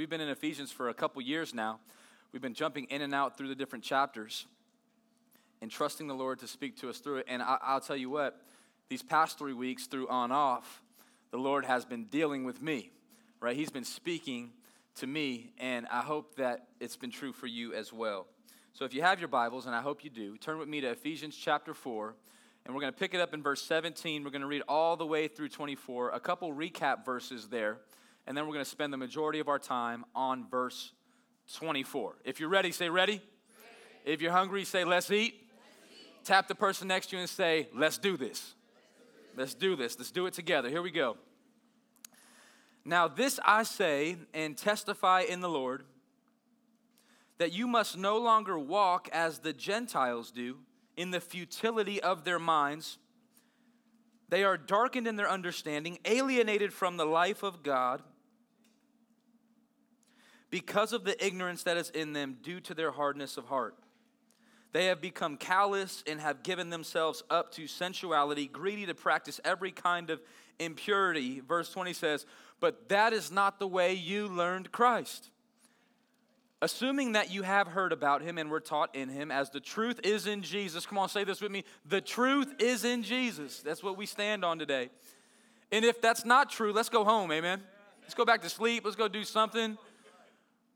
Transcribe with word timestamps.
We've 0.00 0.08
been 0.08 0.22
in 0.22 0.30
Ephesians 0.30 0.72
for 0.72 0.88
a 0.88 0.94
couple 0.94 1.20
years 1.20 1.52
now. 1.52 1.78
We've 2.32 2.40
been 2.40 2.54
jumping 2.54 2.86
in 2.86 3.02
and 3.02 3.14
out 3.14 3.36
through 3.36 3.48
the 3.48 3.54
different 3.54 3.84
chapters 3.84 4.46
and 5.60 5.70
trusting 5.70 6.06
the 6.06 6.14
Lord 6.14 6.38
to 6.38 6.46
speak 6.46 6.80
to 6.80 6.88
us 6.88 7.00
through 7.00 7.18
it. 7.18 7.26
And 7.28 7.42
I, 7.42 7.74
will 7.74 7.80
tell 7.80 7.98
you 7.98 8.08
what, 8.08 8.40
these 8.88 9.02
past 9.02 9.38
three 9.38 9.52
weeks 9.52 9.86
through 9.88 10.08
on 10.08 10.32
off, 10.32 10.80
the 11.32 11.36
Lord 11.36 11.66
has 11.66 11.84
been 11.84 12.06
dealing 12.06 12.44
with 12.44 12.62
me, 12.62 12.90
right? 13.40 13.54
He's 13.54 13.68
been 13.68 13.84
speaking 13.84 14.52
to 14.94 15.06
me, 15.06 15.52
and 15.58 15.86
I 15.90 16.00
hope 16.00 16.34
that 16.36 16.68
it's 16.80 16.96
been 16.96 17.10
true 17.10 17.34
for 17.34 17.46
you 17.46 17.74
as 17.74 17.92
well. 17.92 18.26
So 18.72 18.86
if 18.86 18.94
you 18.94 19.02
have 19.02 19.20
your 19.20 19.28
Bibles, 19.28 19.66
and 19.66 19.74
I 19.74 19.82
hope 19.82 20.02
you 20.02 20.08
do, 20.08 20.38
turn 20.38 20.56
with 20.56 20.68
me 20.70 20.80
to 20.80 20.92
Ephesians 20.92 21.36
chapter 21.36 21.74
4, 21.74 22.14
and 22.64 22.74
we're 22.74 22.80
going 22.80 22.94
to 22.94 22.98
pick 22.98 23.12
it 23.12 23.20
up 23.20 23.34
in 23.34 23.42
verse 23.42 23.60
17. 23.64 24.24
We're 24.24 24.30
going 24.30 24.40
to 24.40 24.48
read 24.48 24.62
all 24.66 24.96
the 24.96 25.04
way 25.04 25.28
through 25.28 25.50
24, 25.50 26.12
a 26.12 26.20
couple 26.20 26.54
recap 26.54 27.04
verses 27.04 27.48
there, 27.48 27.80
and 28.26 28.36
then 28.36 28.46
we're 28.46 28.52
going 28.52 28.64
to 28.64 28.70
spend 28.70 28.92
the 28.92 28.96
majority 28.96 29.38
of 29.40 29.48
our 29.48 29.58
time 29.58 30.04
on 30.14 30.48
verse 30.48 30.92
24. 31.54 32.16
If 32.24 32.40
you're 32.40 32.48
ready, 32.48 32.72
say 32.72 32.88
ready. 32.88 33.22
If 34.04 34.20
you're 34.20 34.32
hungry, 34.32 34.64
say 34.64 34.84
let's 34.84 35.10
eat. 35.10 35.34
let's 35.34 35.92
eat. 35.92 36.24
Tap 36.24 36.48
the 36.48 36.54
person 36.54 36.88
next 36.88 37.08
to 37.08 37.16
you 37.16 37.20
and 37.20 37.28
say, 37.28 37.68
let's 37.74 37.98
do 37.98 38.16
this. 38.16 38.54
Let's 39.36 39.54
do 39.54 39.76
this. 39.76 39.98
Let's 39.98 40.10
do 40.10 40.26
it 40.26 40.34
together. 40.34 40.68
Here 40.68 40.82
we 40.82 40.90
go. 40.90 41.16
Now, 42.84 43.08
this 43.08 43.38
I 43.44 43.62
say 43.64 44.16
and 44.32 44.56
testify 44.56 45.22
in 45.22 45.40
the 45.40 45.48
Lord 45.48 45.84
that 47.38 47.52
you 47.52 47.66
must 47.66 47.96
no 47.96 48.18
longer 48.18 48.58
walk 48.58 49.08
as 49.12 49.38
the 49.38 49.52
Gentiles 49.52 50.30
do 50.30 50.58
in 50.96 51.10
the 51.10 51.20
futility 51.20 52.02
of 52.02 52.24
their 52.24 52.38
minds. 52.38 52.98
They 54.28 54.44
are 54.44 54.56
darkened 54.56 55.06
in 55.06 55.16
their 55.16 55.28
understanding, 55.28 55.98
alienated 56.04 56.72
from 56.72 56.96
the 56.96 57.06
life 57.06 57.42
of 57.42 57.62
God 57.62 58.02
because 60.50 60.92
of 60.92 61.04
the 61.04 61.24
ignorance 61.24 61.62
that 61.62 61.76
is 61.76 61.90
in 61.90 62.12
them 62.12 62.36
due 62.42 62.60
to 62.60 62.74
their 62.74 62.90
hardness 62.90 63.36
of 63.36 63.46
heart. 63.46 63.76
They 64.72 64.86
have 64.86 65.00
become 65.00 65.36
callous 65.36 66.04
and 66.06 66.20
have 66.20 66.42
given 66.42 66.70
themselves 66.70 67.22
up 67.28 67.52
to 67.52 67.66
sensuality, 67.66 68.46
greedy 68.46 68.86
to 68.86 68.94
practice 68.94 69.40
every 69.44 69.72
kind 69.72 70.10
of 70.10 70.20
impurity. 70.58 71.40
Verse 71.40 71.72
20 71.72 71.92
says, 71.92 72.26
But 72.60 72.88
that 72.88 73.12
is 73.12 73.32
not 73.32 73.58
the 73.58 73.66
way 73.66 73.94
you 73.94 74.28
learned 74.28 74.70
Christ. 74.70 75.30
Assuming 76.62 77.12
that 77.12 77.32
you 77.32 77.42
have 77.42 77.68
heard 77.68 77.90
about 77.90 78.22
him 78.22 78.36
and 78.36 78.50
were 78.50 78.60
taught 78.60 78.94
in 78.94 79.08
him, 79.08 79.30
as 79.30 79.50
the 79.50 79.60
truth 79.60 79.98
is 80.04 80.26
in 80.26 80.42
Jesus. 80.42 80.84
Come 80.84 80.98
on, 80.98 81.08
say 81.08 81.24
this 81.24 81.40
with 81.40 81.50
me. 81.50 81.64
The 81.86 82.02
truth 82.02 82.54
is 82.58 82.84
in 82.84 83.02
Jesus. 83.02 83.60
That's 83.62 83.82
what 83.82 83.96
we 83.96 84.04
stand 84.04 84.44
on 84.44 84.58
today. 84.58 84.90
And 85.72 85.84
if 85.84 86.02
that's 86.02 86.24
not 86.24 86.50
true, 86.50 86.72
let's 86.72 86.90
go 86.90 87.02
home, 87.02 87.32
amen. 87.32 87.62
Let's 88.02 88.14
go 88.14 88.24
back 88.24 88.42
to 88.42 88.50
sleep. 88.50 88.84
Let's 88.84 88.96
go 88.96 89.08
do 89.08 89.24
something. 89.24 89.78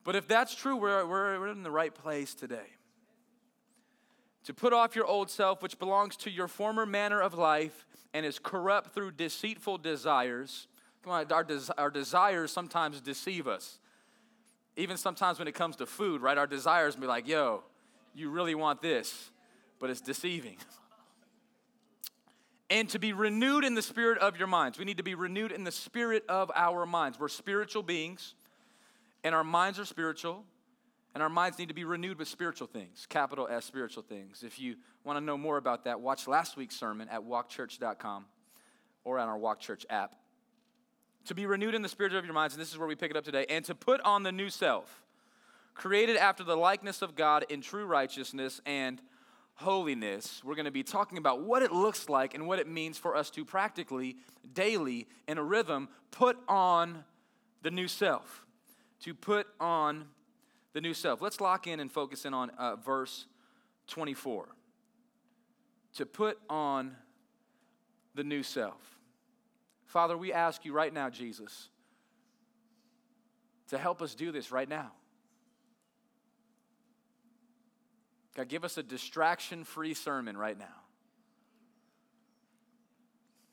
But 0.05 0.17
if 0.17 0.29
that's 0.29 0.55
true, 0.55 0.77
we're, 0.77 1.07
we're, 1.07 1.41
we're 1.41 1.49
in 1.49 1.63
the 1.63 1.71
right 1.71 1.95
place 1.95 2.35
today 2.35 2.77
to 4.45 4.53
put 4.53 4.73
off 4.73 4.95
your 4.95 5.07
old 5.07 5.31
self, 5.31 5.63
which 5.63 5.79
belongs 5.79 6.17
to 6.19 6.31
your 6.31 6.49
former 6.49 6.85
manner 6.85 7.21
of 7.21 7.35
life 7.35 7.87
and 8.13 8.25
is 8.25 8.39
corrupt 8.39 8.95
through 8.95 9.13
deceitful 9.13 9.79
desires. 9.79 10.69
Come 11.03 11.13
on, 11.13 11.33
our, 11.33 11.43
des- 11.43 11.73
our 11.79 11.91
desires 11.91 12.53
sometimes 12.53 13.01
deceive 13.01 13.49
us. 13.49 13.79
Even 14.77 14.97
sometimes 14.97 15.39
when 15.39 15.49
it 15.49 15.55
comes 15.55 15.77
to 15.77 15.87
food, 15.87 16.21
right? 16.21 16.37
Our 16.37 16.47
desires 16.47 16.97
be 16.97 17.07
like, 17.07 17.27
yo, 17.27 17.63
you 18.15 18.31
really 18.31 18.55
want 18.55 18.83
this, 18.83 19.31
but 19.79 19.89
it's 19.89 20.01
deceiving. 20.01 20.57
and 22.71 22.89
to 22.91 22.99
be 22.99 23.13
renewed 23.13 23.65
in 23.65 23.75
the 23.75 23.83
spirit 23.83 24.19
of 24.19 24.37
your 24.37 24.49
minds. 24.49 24.79
We 24.79 24.85
need 24.85 24.99
to 24.99 25.03
be 25.03 25.15
renewed 25.15 25.53
in 25.53 25.65
the 25.65 25.73
spirit 25.73 26.25
of 26.29 26.51
our 26.55 26.85
minds. 26.85 27.19
We're 27.19 27.29
spiritual 27.29 27.83
beings, 27.83 28.35
and 29.25 29.34
our 29.34 29.42
minds 29.44 29.80
are 29.80 29.84
spiritual. 29.84 30.44
And 31.14 31.22
our 31.22 31.28
minds 31.28 31.61
need 31.61 31.69
to 31.69 31.75
be 31.75 31.84
renewed 31.84 32.19
with 32.19 32.27
spiritual 32.27 32.67
things, 32.67 33.06
capital 33.08 33.47
S 33.48 33.64
spiritual 33.64 34.03
things. 34.03 34.42
If 34.42 34.58
you 34.58 34.75
want 35.05 35.17
to 35.17 35.25
know 35.25 35.39
more 35.39 35.58
about 35.58 35.84
that, 35.84 36.00
watch 36.00 36.27
last 36.27 36.57
week's 36.57 36.74
sermon 36.74 37.08
at 37.08 37.20
walkchurch.com 37.20 38.24
or 39.05 39.20
on 39.20 39.29
our 39.29 39.39
Walk 39.39 39.61
Church 39.61 39.86
app. 39.89 40.17
To 41.27 41.34
be 41.34 41.46
renewed 41.46 41.74
in 41.74 41.83
the 41.83 41.89
spirit 41.89 42.14
of 42.14 42.24
your 42.24 42.34
minds, 42.34 42.55
and 42.55 42.61
this 42.61 42.73
is 42.73 42.79
where 42.79 42.89
we 42.89 42.96
pick 42.96 43.13
it 43.13 43.17
up 43.17 43.24
today, 43.24 43.46
and 43.48 43.64
to 43.67 43.77
put 43.77 44.01
on 44.01 44.24
the 44.24 44.33
new 44.33 44.51
self, 44.51 45.05
created 45.74 46.17
after 46.17 46.42
the 46.42 46.57
likeness 46.57 47.01
of 47.01 47.14
God 47.14 47.46
in 47.48 47.61
true 47.61 47.86
righteousness 47.86 48.61
and 48.67 49.01
holiness. 49.55 50.42
We're 50.45 50.57
going 50.57 50.64
to 50.64 50.73
be 50.73 50.83
talking 50.83 51.17
about 51.17 51.42
what 51.42 51.63
it 51.63 51.73
looks 51.73 52.08
like 52.08 52.34
and 52.34 52.46
what 52.46 52.58
it 52.58 52.68
means 52.68 52.98
for 52.98 53.17
us 53.17 53.30
to 53.30 53.45
practically, 53.45 54.17
daily, 54.52 55.07
in 55.29 55.39
a 55.39 55.42
rhythm, 55.42 55.89
put 56.11 56.36
on 56.48 57.05
the 57.63 57.70
new 57.70 57.89
self. 57.89 58.45
To 59.01 59.15
put 59.15 59.47
on 59.61 60.07
the 60.73 60.81
new 60.81 60.95
self. 60.95 61.23
Let's 61.23 61.41
lock 61.41 61.67
in 61.67 61.81
and 61.81 61.91
focus 61.91 62.25
in 62.25 62.35
on 62.35 62.51
uh, 62.51 62.77
verse 62.77 63.27
24. 63.89 64.49
To 65.95 66.07
put 66.07 66.39
on 66.49 66.97
the 68.15 68.25
new 68.25 68.43
self. 68.43 68.99
Father, 69.87 70.17
we 70.17 70.33
ask 70.33 70.65
you 70.65 70.73
right 70.73 70.93
now, 70.93 71.09
Jesus, 71.11 71.69
to 73.69 73.79
help 73.79 74.03
us 74.03 74.15
do 74.15 74.33
this 74.33 74.51
right 74.51 74.69
now. 74.69 74.93
God, 78.35 78.49
give 78.49 78.65
us 78.65 78.77
a 78.79 78.83
distraction 78.83 79.63
free 79.63 79.95
sermon 79.95 80.37
right 80.37 80.59
now. 80.59 80.65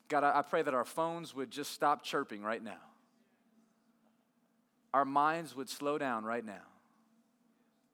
God, 0.08 0.24
I 0.24 0.42
pray 0.42 0.62
that 0.62 0.74
our 0.74 0.84
phones 0.84 1.34
would 1.34 1.50
just 1.50 1.70
stop 1.72 2.02
chirping 2.02 2.42
right 2.42 2.62
now. 2.62 2.80
Our 4.94 5.04
minds 5.04 5.56
would 5.56 5.68
slow 5.68 5.98
down 5.98 6.24
right 6.24 6.44
now 6.44 6.62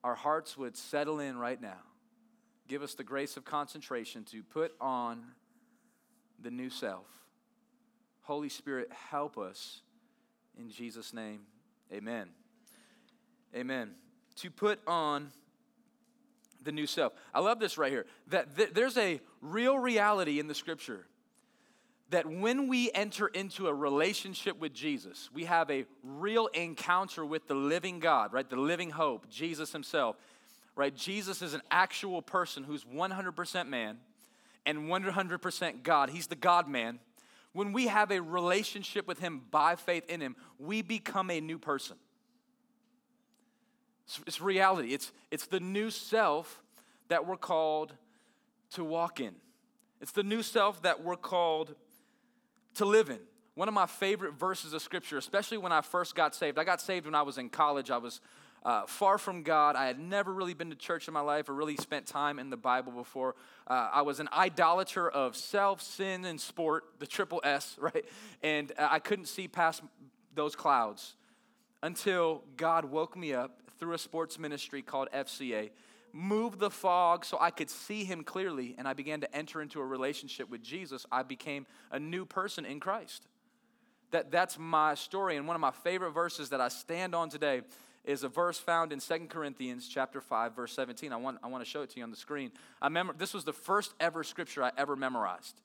our 0.05 0.15
hearts 0.15 0.57
would 0.57 0.77
settle 0.77 1.21
in 1.21 1.37
right 1.37 1.61
now. 1.61 1.81
Give 2.69 2.83
us 2.83 2.95
the 2.95 3.05
grace 3.05 3.37
of 3.37 3.45
concentration 3.45 4.25
to 4.25 4.43
put 4.43 4.75
on 4.81 5.25
the 6.41 6.51
new 6.51 6.71
self. 6.71 7.07
Holy 8.23 8.49
Spirit, 8.49 8.91
help 9.11 9.39
us 9.39 9.83
in 10.59 10.71
Jesus' 10.71 11.13
name. 11.13 11.41
Amen. 11.93 12.29
Amen. 13.55 13.93
To 14.37 14.51
put 14.51 14.81
on 14.87 15.31
the 16.63 16.73
new 16.73 16.87
self. 16.87 17.13
I 17.33 17.41
love 17.41 17.59
this 17.59 17.79
right 17.79 17.91
here. 17.91 18.07
That 18.29 18.57
th- 18.57 18.71
there's 18.75 18.99
a 18.99 19.21
real 19.41 19.79
reality 19.79 20.39
in 20.39 20.47
the 20.47 20.55
scripture 20.55 21.07
that 22.11 22.27
when 22.27 22.69
we 22.69 22.91
enter 22.95 23.29
into 23.29 23.69
a 23.69 23.75
relationship 23.75 24.59
with 24.59 24.73
Jesus, 24.73 25.29
we 25.33 25.45
have 25.45 25.71
a 25.71 25.85
real 26.03 26.47
encounter 26.49 27.25
with 27.25 27.47
the 27.49 27.55
living 27.55 27.99
God, 27.99 28.33
right? 28.33 28.49
The 28.49 28.57
living 28.57 28.91
hope, 28.91 29.29
Jesus 29.29 29.73
Himself, 29.73 30.17
right? 30.75 30.95
Jesus 30.95 31.43
is 31.43 31.53
an 31.53 31.61
actual 31.71 32.23
person 32.23 32.65
who's 32.65 32.85
100% 32.85 33.69
man 33.69 33.99
and 34.65 34.89
100% 34.89 35.83
God. 35.83 36.11
He's 36.11 36.29
the 36.29 36.37
God 36.37 36.67
man. 36.67 36.99
When 37.53 37.73
we 37.73 37.89
have 37.89 38.11
a 38.11 38.21
relationship 38.21 39.07
with 39.07 39.19
Him 39.19 39.43
by 39.51 39.77
faith 39.77 40.09
in 40.09 40.21
Him, 40.21 40.37
we 40.59 40.81
become 40.81 41.31
a 41.31 41.41
new 41.41 41.59
person. 41.59 41.97
It's, 44.07 44.21
it's 44.27 44.41
reality, 44.41 44.95
it's, 44.95 45.13
it's 45.31 45.47
the 45.47 45.61
new 45.61 45.91
self 45.91 46.63
that 47.09 47.27
we're 47.27 47.37
called 47.37 47.93
to 48.73 48.85
walk 48.85 49.21
in. 49.21 49.35
It's 50.01 50.13
the 50.13 50.23
new 50.23 50.43
self 50.43 50.83
that 50.83 51.03
we're 51.03 51.17
called 51.17 51.75
to 52.79 52.85
live 52.85 53.11
in. 53.11 53.19
One 53.55 53.69
of 53.69 53.75
my 53.75 53.87
favorite 53.87 54.35
verses 54.35 54.73
of 54.73 54.83
scripture, 54.83 55.19
especially 55.19 55.59
when 55.59 55.73
I 55.73 55.81
first 55.81 56.15
got 56.15 56.35
saved. 56.35 56.59
I 56.59 56.65
got 56.65 56.81
saved 56.81 57.07
when 57.07 57.15
I 57.15 57.23
was 57.23 57.39
in 57.39 57.49
college. 57.49 57.91
I 57.91 57.99
was 57.99 58.21
uh, 58.65 58.87
far 58.87 59.19
from 59.19 59.43
God. 59.43 59.75
I 59.75 59.87
had 59.87 59.99
never 59.99 60.33
really 60.33 60.55
been 60.55 60.71
to 60.71 60.77
church 60.77 61.09
in 61.09 61.15
my 61.15 61.21
life 61.21 61.49
or 61.49 61.55
really 61.55 61.77
spent 61.77 62.07
time 62.07 62.39
in 62.39 62.51
the 62.51 62.57
Bible 62.57 62.93
before. 62.93 63.35
Uh, 63.67 63.91
I 63.93 64.03
was 64.03 64.21
an 64.21 64.29
idolater 64.33 65.09
of 65.09 65.37
self, 65.37 65.83
sin, 65.83 66.25
and 66.25 66.41
sport, 66.41 66.85
the 67.01 67.07
triple 67.07 67.41
S, 67.43 67.77
right? 67.81 68.05
And 68.43 68.73
uh, 68.79 68.89
I 68.91 69.01
couldn't 69.01 69.27
see 69.27 69.49
past 69.49 69.83
those 70.35 70.55
clouds 70.55 71.17
until 71.83 72.45
God 72.57 72.85
woke 72.85 73.17
me 73.17 73.35
up 73.35 73.61
through 73.79 73.95
a 73.95 73.99
sports 73.99 74.39
ministry 74.39 74.83
called 74.83 75.09
FCA 75.13 75.71
moved 76.13 76.59
the 76.59 76.71
fog 76.71 77.25
so 77.25 77.39
I 77.41 77.51
could 77.51 77.71
see 77.71 78.05
him 78.05 78.25
clearly, 78.25 78.75
and 78.79 78.89
I 78.89 78.93
began 78.93 79.21
to 79.21 79.37
enter 79.37 79.61
into 79.61 79.81
a 79.81 79.85
relationship 79.85 80.49
with 80.51 80.63
Jesus, 80.63 81.07
I 81.11 81.23
became 81.23 81.67
a 81.91 81.99
new 81.99 82.25
person 82.25 82.65
in 82.65 82.81
Christ. 82.81 83.27
That, 84.11 84.31
that's 84.31 84.59
my 84.59 84.95
story. 84.95 85.37
And 85.37 85.47
one 85.47 85.55
of 85.55 85.61
my 85.61 85.71
favorite 85.71 86.13
verses 86.13 86.51
that 86.51 86.61
I 86.61 86.69
stand 86.69 87.15
on 87.15 87.29
today 87.29 87.63
is 88.05 88.25
a 88.25 88.29
verse 88.29 88.59
found 88.59 88.93
in 88.93 89.01
Second 89.01 89.29
Corinthians 89.29 89.87
chapter 89.87 90.21
5, 90.21 90.57
verse 90.57 90.73
17. 90.73 91.13
I 91.13 91.17
want, 91.17 91.39
I 91.43 91.49
want 91.49 91.63
to 91.63 91.69
show 91.69 91.83
it 91.83 91.91
to 91.91 91.99
you 91.99 92.05
on 92.05 92.11
the 92.11 92.17
screen. 92.17 92.51
I 92.81 92.87
remember 92.87 93.13
this 93.13 93.35
was 93.35 93.45
the 93.45 93.53
first 93.53 93.93
ever 94.01 94.25
scripture 94.25 94.65
I 94.65 94.71
ever 94.79 94.97
memorized. 94.97 95.61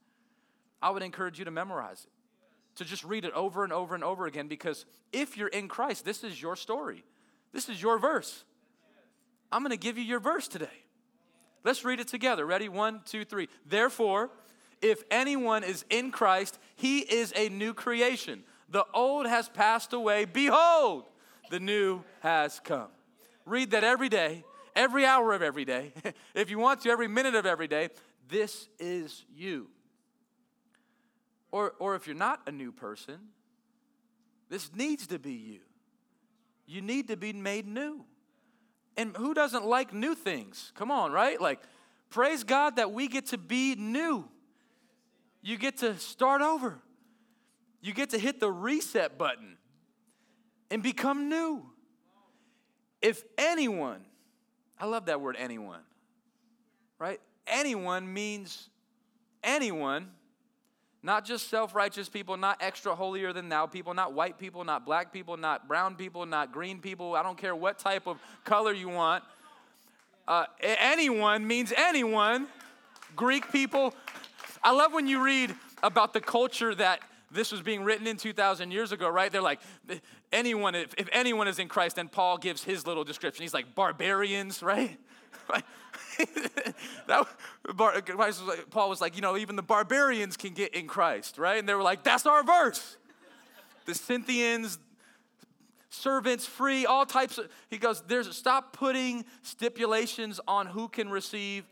I 0.81 0.89
would 0.89 1.03
encourage 1.03 1.39
you 1.39 1.45
to 1.45 1.51
memorize 1.51 2.03
it. 2.03 2.11
To 2.79 2.85
just 2.85 3.03
read 3.03 3.23
it 3.23 3.31
over 3.33 3.63
and 3.63 3.71
over 3.71 3.95
and 3.95 4.03
over 4.03 4.25
again 4.25 4.47
because 4.47 4.85
if 5.13 5.37
you're 5.37 5.47
in 5.47 5.67
Christ, 5.67 6.03
this 6.03 6.23
is 6.23 6.41
your 6.41 6.55
story. 6.55 7.03
This 7.53 7.69
is 7.69 7.81
your 7.81 7.99
verse. 7.99 8.43
I'm 9.53 9.61
going 9.61 9.69
to 9.69 9.77
give 9.77 9.99
you 9.99 10.03
your 10.03 10.19
verse 10.19 10.47
today. 10.47 10.65
Let's 11.63 11.85
read 11.85 11.99
it 11.99 12.07
together. 12.07 12.43
Ready? 12.43 12.69
One, 12.69 13.01
two, 13.05 13.23
three. 13.23 13.47
Therefore, 13.67 14.31
if 14.81 15.03
anyone 15.11 15.63
is 15.63 15.85
in 15.91 16.09
Christ, 16.09 16.57
he 16.75 16.99
is 16.99 17.31
a 17.35 17.49
new 17.49 17.75
creation. 17.75 18.43
The 18.69 18.83
old 18.95 19.27
has 19.27 19.47
passed 19.47 19.93
away. 19.93 20.25
Behold, 20.25 21.05
the 21.51 21.59
new 21.59 22.01
has 22.21 22.59
come. 22.61 22.87
Read 23.45 23.71
that 23.71 23.83
every 23.83 24.09
day, 24.09 24.43
every 24.75 25.05
hour 25.05 25.33
of 25.33 25.43
every 25.43 25.65
day. 25.65 25.93
if 26.33 26.49
you 26.49 26.57
want 26.57 26.81
to, 26.81 26.89
every 26.89 27.07
minute 27.07 27.35
of 27.35 27.45
every 27.45 27.67
day. 27.67 27.89
This 28.27 28.67
is 28.79 29.23
you. 29.35 29.67
Or, 31.51 31.73
or 31.77 31.93
if 31.93 32.07
you're 32.07 32.15
not 32.15 32.41
a 32.47 32.51
new 32.51 32.71
person, 32.71 33.19
this 34.49 34.71
needs 34.73 35.05
to 35.07 35.19
be 35.19 35.33
you. 35.33 35.59
You 36.65 36.81
need 36.81 37.09
to 37.09 37.17
be 37.17 37.33
made 37.33 37.67
new. 37.67 38.03
And 38.95 39.15
who 39.17 39.33
doesn't 39.33 39.65
like 39.65 39.93
new 39.93 40.15
things? 40.15 40.71
Come 40.75 40.91
on, 40.91 41.11
right? 41.11 41.39
Like, 41.41 41.59
praise 42.09 42.43
God 42.43 42.75
that 42.75 42.91
we 42.91 43.07
get 43.07 43.27
to 43.27 43.37
be 43.37 43.75
new. 43.75 44.25
You 45.41 45.57
get 45.57 45.77
to 45.79 45.97
start 45.97 46.41
over. 46.41 46.79
You 47.81 47.93
get 47.93 48.11
to 48.11 48.19
hit 48.19 48.39
the 48.39 48.51
reset 48.51 49.17
button 49.17 49.57
and 50.71 50.81
become 50.81 51.27
new. 51.27 51.63
If 53.01 53.23
anyone, 53.37 54.05
I 54.79 54.85
love 54.85 55.07
that 55.07 55.19
word 55.19 55.35
anyone, 55.37 55.81
right? 56.97 57.19
Anyone 57.45 58.11
means 58.11 58.69
anyone, 59.43 60.11
not 61.03 61.25
just 61.25 61.49
self 61.49 61.75
righteous 61.75 62.07
people, 62.07 62.37
not 62.37 62.57
extra 62.61 62.95
holier 62.95 63.33
than 63.33 63.49
thou 63.49 63.65
people, 63.65 63.93
not 63.93 64.13
white 64.13 64.39
people, 64.39 64.63
not 64.63 64.85
black 64.85 65.11
people, 65.11 65.35
not 65.35 65.67
brown 65.67 65.95
people, 65.95 66.25
not 66.25 66.53
green 66.53 66.79
people. 66.79 67.15
I 67.15 67.21
don't 67.21 67.37
care 67.37 67.55
what 67.55 67.77
type 67.77 68.07
of 68.07 68.17
color 68.45 68.71
you 68.71 68.87
want. 68.87 69.23
Uh, 70.27 70.45
anyone 70.61 71.45
means 71.45 71.73
anyone. 71.75 72.47
Greek 73.15 73.51
people. 73.51 73.93
I 74.63 74.71
love 74.71 74.93
when 74.93 75.07
you 75.07 75.23
read 75.23 75.53
about 75.83 76.13
the 76.13 76.21
culture 76.21 76.73
that 76.73 77.01
this 77.29 77.51
was 77.51 77.61
being 77.61 77.83
written 77.83 78.07
in 78.07 78.15
2,000 78.15 78.71
years 78.71 78.91
ago, 78.91 79.09
right? 79.09 79.31
They're 79.31 79.41
like, 79.41 79.59
anyone, 80.31 80.75
if, 80.75 80.93
if 80.97 81.09
anyone 81.11 81.47
is 81.47 81.59
in 81.59 81.67
Christ, 81.67 81.97
then 81.97 82.07
Paul 82.07 82.37
gives 82.37 82.63
his 82.63 82.87
little 82.87 83.03
description. 83.03 83.43
He's 83.43 83.53
like, 83.53 83.75
barbarians, 83.75 84.63
right? 84.63 84.97
that, 87.07 87.27
Paul 88.69 88.89
was 88.89 89.01
like, 89.01 89.15
you 89.15 89.21
know, 89.21 89.37
even 89.37 89.55
the 89.55 89.63
barbarians 89.63 90.37
can 90.37 90.53
get 90.53 90.73
in 90.73 90.87
Christ, 90.87 91.37
right? 91.37 91.59
And 91.59 91.67
they 91.67 91.73
were 91.73 91.83
like, 91.83 92.03
that's 92.03 92.25
our 92.25 92.43
verse. 92.43 92.97
The 93.85 93.95
Scythians, 93.95 94.79
servants, 95.89 96.45
free, 96.45 96.85
all 96.85 97.05
types 97.05 97.37
of. 97.37 97.49
He 97.69 97.77
goes, 97.77 98.01
there's 98.07 98.33
stop 98.35 98.73
putting 98.73 99.25
stipulations 99.41 100.39
on 100.47 100.67
who 100.67 100.87
can 100.87 101.09
receive 101.09 101.65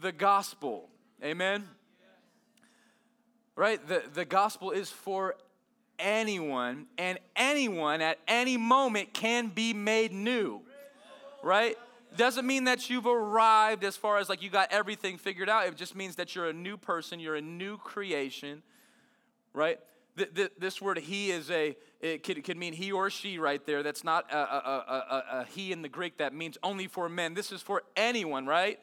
the 0.00 0.12
gospel. 0.12 0.88
Amen 1.24 1.64
right? 3.56 3.84
The, 3.88 4.02
the 4.12 4.24
gospel 4.24 4.70
is 4.70 4.90
for 4.90 5.34
anyone, 5.98 6.86
and 6.98 7.18
anyone 7.34 8.02
at 8.02 8.18
any 8.28 8.56
moment 8.56 9.14
can 9.14 9.48
be 9.48 9.72
made 9.72 10.12
new, 10.12 10.60
right? 11.42 11.76
Doesn't 12.14 12.46
mean 12.46 12.64
that 12.64 12.88
you've 12.88 13.06
arrived 13.06 13.84
as 13.84 13.96
far 13.96 14.18
as 14.18 14.28
like 14.28 14.42
you 14.42 14.50
got 14.50 14.72
everything 14.72 15.18
figured 15.18 15.48
out. 15.48 15.66
It 15.66 15.76
just 15.76 15.96
means 15.96 16.16
that 16.16 16.34
you're 16.34 16.48
a 16.48 16.52
new 16.52 16.76
person, 16.76 17.20
you're 17.20 17.36
a 17.36 17.42
new 17.42 17.76
creation, 17.78 18.62
right? 19.52 19.78
This 20.58 20.80
word 20.80 20.98
he 20.98 21.30
is 21.30 21.50
a, 21.50 21.76
it 22.00 22.22
could, 22.22 22.42
could 22.42 22.56
mean 22.56 22.72
he 22.72 22.90
or 22.90 23.10
she 23.10 23.38
right 23.38 23.64
there. 23.66 23.82
That's 23.82 24.02
not 24.02 24.32
a, 24.32 24.38
a, 24.38 24.40
a, 24.40 25.24
a 25.40 25.44
he 25.44 25.72
in 25.72 25.82
the 25.82 25.90
Greek, 25.90 26.18
that 26.18 26.32
means 26.32 26.56
only 26.62 26.86
for 26.86 27.08
men. 27.08 27.34
This 27.34 27.52
is 27.52 27.60
for 27.60 27.82
anyone, 27.96 28.46
right? 28.46 28.78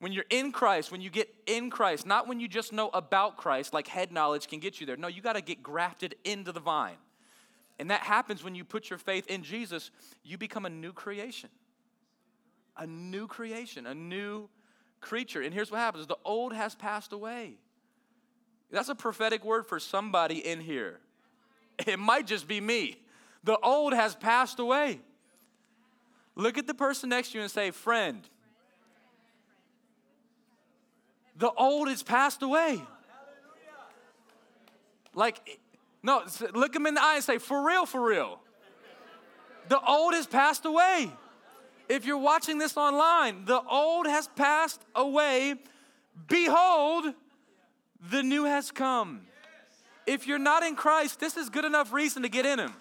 When 0.00 0.12
you're 0.12 0.24
in 0.28 0.50
Christ, 0.50 0.90
when 0.90 1.00
you 1.00 1.08
get 1.08 1.32
in 1.46 1.70
Christ, 1.70 2.04
not 2.04 2.26
when 2.26 2.40
you 2.40 2.48
just 2.48 2.72
know 2.72 2.90
about 2.92 3.36
Christ, 3.36 3.72
like 3.72 3.86
head 3.86 4.10
knowledge 4.10 4.48
can 4.48 4.58
get 4.58 4.80
you 4.80 4.86
there. 4.86 4.96
No, 4.96 5.06
you 5.08 5.22
got 5.22 5.34
to 5.34 5.40
get 5.40 5.62
grafted 5.62 6.16
into 6.24 6.50
the 6.50 6.60
vine. 6.60 6.96
And 7.78 7.90
that 7.90 8.00
happens 8.00 8.42
when 8.42 8.54
you 8.54 8.64
put 8.64 8.90
your 8.90 8.98
faith 8.98 9.26
in 9.28 9.42
Jesus, 9.42 9.90
you 10.24 10.36
become 10.36 10.66
a 10.66 10.70
new 10.70 10.92
creation. 10.92 11.50
A 12.78 12.86
new 12.86 13.26
creation, 13.26 13.86
a 13.86 13.94
new 13.94 14.48
creature. 15.00 15.40
And 15.40 15.52
here's 15.52 15.70
what 15.70 15.78
happens 15.78 16.06
the 16.06 16.18
old 16.24 16.52
has 16.52 16.74
passed 16.74 17.12
away. 17.12 17.54
That's 18.70 18.88
a 18.88 18.94
prophetic 18.94 19.44
word 19.44 19.66
for 19.66 19.78
somebody 19.78 20.38
in 20.38 20.60
here. 20.60 20.98
It 21.86 21.98
might 21.98 22.26
just 22.26 22.48
be 22.48 22.60
me. 22.60 23.00
The 23.44 23.58
old 23.58 23.92
has 23.92 24.14
passed 24.14 24.58
away. 24.58 25.00
Look 26.34 26.58
at 26.58 26.66
the 26.66 26.74
person 26.74 27.10
next 27.10 27.32
to 27.32 27.38
you 27.38 27.42
and 27.42 27.50
say, 27.50 27.70
Friend, 27.70 28.26
the 31.36 31.50
old 31.52 31.88
is 31.88 32.02
passed 32.02 32.42
away. 32.42 32.82
Like, 35.14 35.60
no, 36.02 36.22
look 36.54 36.76
him 36.76 36.86
in 36.86 36.94
the 36.94 37.02
eye 37.02 37.16
and 37.16 37.24
say, 37.24 37.38
for 37.38 37.66
real, 37.66 37.86
for 37.86 38.06
real. 38.06 38.38
The 39.68 39.80
old 39.80 40.14
has 40.14 40.26
passed 40.26 40.64
away. 40.64 41.10
If 41.88 42.04
you're 42.04 42.18
watching 42.18 42.58
this 42.58 42.76
online, 42.76 43.44
the 43.44 43.60
old 43.62 44.06
has 44.06 44.28
passed 44.28 44.80
away. 44.94 45.54
Behold, 46.28 47.14
the 48.10 48.22
new 48.22 48.44
has 48.44 48.70
come. 48.70 49.22
If 50.06 50.26
you're 50.26 50.38
not 50.38 50.62
in 50.62 50.76
Christ, 50.76 51.20
this 51.20 51.36
is 51.36 51.48
good 51.48 51.64
enough 51.64 51.92
reason 51.92 52.22
to 52.22 52.28
get 52.28 52.46
in 52.46 52.58
Him. 52.58 52.72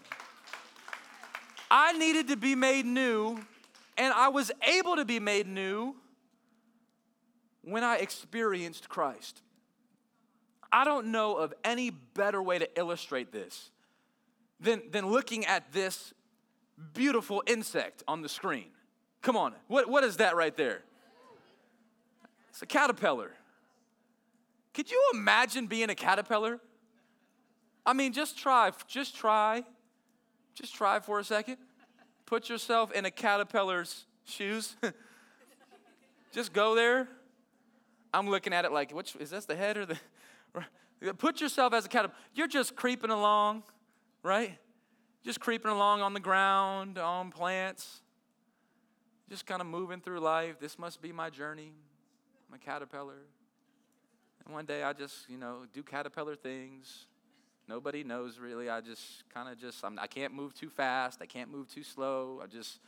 I 1.70 1.94
needed 1.98 2.28
to 2.30 2.38
be 2.38 2.56
made 2.56 2.86
new, 2.86 3.40
and 3.98 4.14
I 4.14 4.30
was 4.30 4.52
able 4.62 4.96
to 4.98 5.06
be 5.06 5.20
made 5.20 5.48
new 5.48 5.96
when 7.64 7.84
I 7.84 7.98
experienced 7.98 8.90
Christ. 8.90 9.42
I 10.72 10.84
don't 10.84 11.08
know 11.08 11.38
of 11.38 11.54
any 11.64 11.90
better 11.90 12.42
way 12.42 12.60
to 12.60 12.70
illustrate 12.78 13.32
this 13.32 13.72
than, 14.60 14.84
than 14.92 15.08
looking 15.08 15.46
at 15.46 15.72
this 15.72 16.14
beautiful 16.94 17.42
insect 17.48 18.04
on 18.08 18.22
the 18.22 18.30
screen. 18.30 18.75
Come 19.26 19.38
on, 19.38 19.56
what, 19.68 19.90
what 19.90 20.04
is 20.04 20.18
that 20.18 20.36
right 20.36 20.56
there? 20.56 20.84
It's 22.50 22.62
a 22.62 22.68
caterpillar. 22.68 23.32
Could 24.72 24.92
you 24.92 25.04
imagine 25.16 25.66
being 25.66 25.90
a 25.90 25.96
caterpillar? 25.96 26.60
I 27.88 27.94
mean, 27.94 28.14
just 28.14 28.38
try, 28.38 28.72
just 28.86 29.16
try, 29.16 29.64
just 30.54 30.76
try 30.76 31.00
for 31.00 31.18
a 31.18 31.24
second. 31.24 31.58
Put 32.28 32.50
yourself 32.50 32.92
in 32.92 33.06
a 33.06 33.10
caterpillar's 33.10 34.06
shoes. 34.26 34.76
just 36.32 36.54
go 36.54 36.76
there. 36.76 37.08
I'm 38.14 38.30
looking 38.30 38.54
at 38.54 38.64
it 38.64 38.72
like, 38.72 38.92
which 38.92 39.16
is 39.16 39.32
this 39.32 39.46
the 39.46 39.56
head 39.56 39.76
or 39.76 39.88
the? 39.88 39.98
Put 41.18 41.42
yourself 41.42 41.74
as 41.74 41.86
a 41.86 41.90
caterpillar. 41.90 42.20
You're 42.36 42.48
just 42.48 42.76
creeping 42.76 43.10
along, 43.10 43.64
right? 44.22 44.60
Just 45.24 45.40
creeping 45.40 45.72
along 45.72 46.04
on 46.04 46.14
the 46.14 46.20
ground, 46.20 47.00
on 47.00 47.32
plants, 47.32 48.02
just 49.30 49.46
kind 49.46 49.62
of 49.62 49.68
moving 49.68 50.02
through 50.02 50.20
life. 50.20 50.60
This 50.60 50.78
must 50.78 51.02
be 51.02 51.12
my 51.12 51.30
journey. 51.30 51.74
I'm 52.48 52.56
a 52.56 52.60
caterpillar. 52.60 53.22
And 54.46 54.54
one 54.54 54.66
day 54.66 54.84
I 54.84 54.94
just, 54.94 55.30
you 55.30 55.38
know, 55.38 55.66
do 55.74 55.82
caterpillar 55.82 56.36
things. 56.36 57.08
Nobody 57.68 58.04
knows 58.04 58.38
really. 58.38 58.70
I 58.70 58.82
just 58.82 59.24
kind 59.34 59.50
of 59.50 59.60
just, 59.60 59.84
I'm, 59.84 59.98
I 59.98 60.08
can 60.08 60.24
not 60.24 60.34
move 60.34 60.54
too 60.54 60.70
fast. 60.70 61.20
I 61.22 61.26
can't 61.26 61.52
move 61.52 61.74
too 61.74 61.84
slow. 61.84 62.40
I 62.44 62.48
just, 62.48 62.80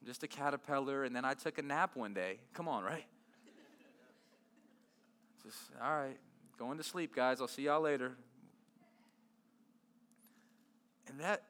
I'm 0.00 0.06
just 0.06 0.22
a 0.22 0.28
caterpillar. 0.28 1.04
And 1.04 1.14
then 1.14 1.24
I 1.24 1.34
took 1.34 1.58
a 1.58 1.62
nap 1.62 1.96
one 1.96 2.14
day. 2.14 2.38
Come 2.52 2.68
on, 2.68 2.84
right? 2.84 3.06
Just, 5.44 5.58
all 5.82 5.94
right, 5.94 6.16
going 6.58 6.78
to 6.78 6.84
sleep, 6.84 7.14
guys. 7.14 7.40
I'll 7.40 7.48
see 7.48 7.62
y'all 7.62 7.82
later. 7.82 8.12
And 11.06 11.20
that, 11.20 11.42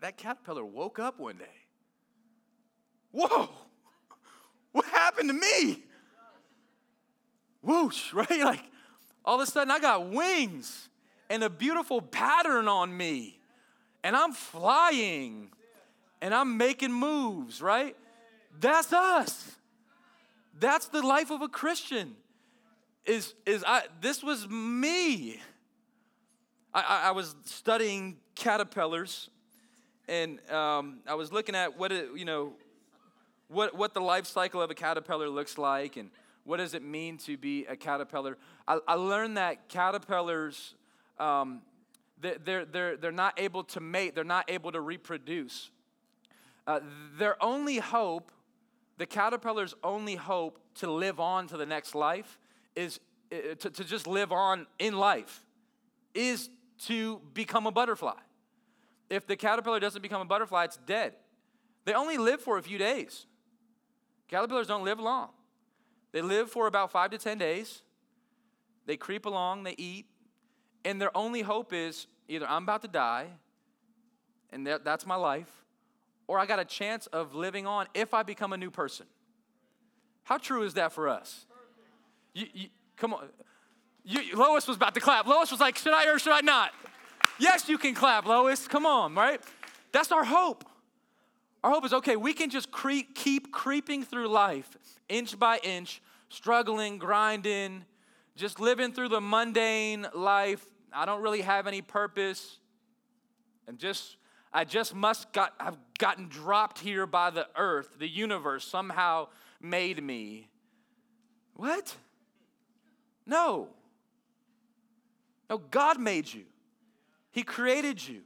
that 0.00 0.16
caterpillar 0.16 0.64
woke 0.64 0.98
up 0.98 1.18
one 1.18 1.36
day. 1.36 1.63
Whoa, 3.14 3.48
what 4.72 4.84
happened 4.86 5.28
to 5.28 5.34
me? 5.34 5.84
Whoosh, 7.62 8.12
right? 8.12 8.28
Like 8.28 8.64
all 9.24 9.40
of 9.40 9.48
a 9.48 9.50
sudden 9.50 9.70
I 9.70 9.78
got 9.78 10.10
wings 10.10 10.88
and 11.30 11.44
a 11.44 11.48
beautiful 11.48 12.02
pattern 12.02 12.66
on 12.66 12.94
me. 12.94 13.38
And 14.02 14.16
I'm 14.16 14.32
flying 14.32 15.48
and 16.20 16.34
I'm 16.34 16.56
making 16.56 16.92
moves, 16.92 17.62
right? 17.62 17.96
That's 18.60 18.92
us. 18.92 19.52
That's 20.58 20.88
the 20.88 21.00
life 21.00 21.30
of 21.30 21.40
a 21.40 21.48
Christian 21.48 22.16
is, 23.06 23.34
is 23.46 23.62
I, 23.64 23.84
this 24.00 24.24
was 24.24 24.48
me. 24.48 25.40
I, 26.74 26.80
I, 26.80 27.08
I 27.08 27.10
was 27.12 27.36
studying 27.44 28.16
caterpillars 28.34 29.30
and 30.08 30.38
um, 30.50 30.98
I 31.06 31.14
was 31.14 31.32
looking 31.32 31.54
at 31.54 31.78
what 31.78 31.92
it, 31.92 32.08
you 32.16 32.24
know, 32.24 32.54
what, 33.54 33.76
what 33.76 33.94
the 33.94 34.00
life 34.00 34.26
cycle 34.26 34.60
of 34.60 34.70
a 34.70 34.74
caterpillar 34.74 35.28
looks 35.28 35.56
like 35.56 35.96
and 35.96 36.10
what 36.44 36.58
does 36.58 36.74
it 36.74 36.82
mean 36.82 37.16
to 37.18 37.36
be 37.36 37.64
a 37.66 37.76
caterpillar. 37.76 38.36
I, 38.68 38.78
I 38.86 38.94
learned 38.94 39.36
that 39.36 39.68
caterpillars, 39.68 40.74
um, 41.18 41.62
they're, 42.20 42.64
they're, 42.64 42.96
they're 42.96 43.12
not 43.12 43.38
able 43.38 43.64
to 43.64 43.80
mate, 43.80 44.14
they're 44.14 44.24
not 44.24 44.50
able 44.50 44.72
to 44.72 44.80
reproduce. 44.80 45.70
Uh, 46.66 46.80
their 47.18 47.42
only 47.42 47.78
hope, 47.78 48.30
the 48.98 49.06
caterpillar's 49.06 49.74
only 49.82 50.16
hope 50.16 50.58
to 50.76 50.90
live 50.90 51.20
on 51.20 51.46
to 51.48 51.56
the 51.56 51.66
next 51.66 51.94
life 51.94 52.38
is 52.74 53.00
uh, 53.32 53.54
to, 53.58 53.70
to 53.70 53.84
just 53.84 54.06
live 54.06 54.32
on 54.32 54.66
in 54.78 54.96
life, 54.96 55.44
is 56.14 56.50
to 56.86 57.20
become 57.32 57.66
a 57.66 57.70
butterfly. 57.70 58.18
if 59.10 59.26
the 59.26 59.36
caterpillar 59.36 59.80
doesn't 59.80 60.02
become 60.02 60.20
a 60.20 60.24
butterfly, 60.24 60.64
it's 60.64 60.78
dead. 60.86 61.14
They 61.84 61.92
only 61.92 62.18
live 62.18 62.40
for 62.40 62.58
a 62.58 62.62
few 62.62 62.78
days. 62.78 63.26
Caterpillars 64.28 64.66
don't 64.66 64.84
live 64.84 64.98
long. 64.98 65.30
They 66.12 66.22
live 66.22 66.50
for 66.50 66.66
about 66.66 66.90
five 66.90 67.10
to 67.10 67.18
10 67.18 67.38
days. 67.38 67.82
They 68.86 68.96
creep 68.96 69.26
along, 69.26 69.64
they 69.64 69.74
eat, 69.78 70.06
and 70.84 71.00
their 71.00 71.16
only 71.16 71.42
hope 71.42 71.72
is 71.72 72.06
either 72.28 72.46
I'm 72.46 72.64
about 72.64 72.82
to 72.82 72.88
die, 72.88 73.28
and 74.52 74.66
that, 74.66 74.84
that's 74.84 75.06
my 75.06 75.16
life, 75.16 75.50
or 76.26 76.38
I 76.38 76.46
got 76.46 76.60
a 76.60 76.64
chance 76.64 77.06
of 77.08 77.34
living 77.34 77.66
on 77.66 77.86
if 77.94 78.14
I 78.14 78.22
become 78.22 78.52
a 78.52 78.56
new 78.56 78.70
person. 78.70 79.06
How 80.24 80.38
true 80.38 80.62
is 80.62 80.74
that 80.74 80.92
for 80.92 81.08
us? 81.08 81.46
You, 82.34 82.46
you, 82.52 82.68
come 82.96 83.14
on. 83.14 83.28
You, 84.04 84.36
Lois 84.36 84.66
was 84.66 84.76
about 84.76 84.94
to 84.94 85.00
clap. 85.00 85.26
Lois 85.26 85.50
was 85.50 85.60
like, 85.60 85.76
Should 85.76 85.94
I 85.94 86.12
or 86.12 86.18
should 86.18 86.32
I 86.32 86.40
not? 86.40 86.72
Yes, 87.38 87.68
you 87.68 87.78
can 87.78 87.94
clap, 87.94 88.26
Lois. 88.26 88.68
Come 88.68 88.86
on, 88.86 89.14
right? 89.14 89.40
That's 89.92 90.12
our 90.12 90.24
hope. 90.24 90.64
Our 91.64 91.70
hope 91.70 91.86
is 91.86 91.94
okay, 91.94 92.16
we 92.16 92.34
can 92.34 92.50
just 92.50 92.70
creep, 92.70 93.14
keep 93.14 93.50
creeping 93.50 94.04
through 94.04 94.28
life 94.28 94.76
inch 95.08 95.38
by 95.38 95.58
inch, 95.62 96.02
struggling, 96.28 96.98
grinding, 96.98 97.86
just 98.36 98.60
living 98.60 98.92
through 98.92 99.08
the 99.08 99.20
mundane 99.22 100.06
life. 100.12 100.62
I 100.92 101.06
don't 101.06 101.22
really 101.22 101.40
have 101.40 101.66
any 101.66 101.80
purpose. 101.80 102.58
And 103.66 103.78
just 103.78 104.18
I 104.52 104.64
just 104.64 104.94
must 104.94 105.32
got 105.32 105.54
have 105.58 105.78
gotten 105.98 106.28
dropped 106.28 106.80
here 106.80 107.06
by 107.06 107.30
the 107.30 107.48
earth, 107.56 107.98
the 107.98 108.08
universe 108.08 108.66
somehow 108.66 109.28
made 109.58 110.02
me. 110.02 110.50
What? 111.54 111.96
No. 113.24 113.68
No, 115.48 115.56
God 115.56 115.98
made 115.98 116.30
you. 116.30 116.44
He 117.32 117.42
created 117.42 118.06
you 118.06 118.20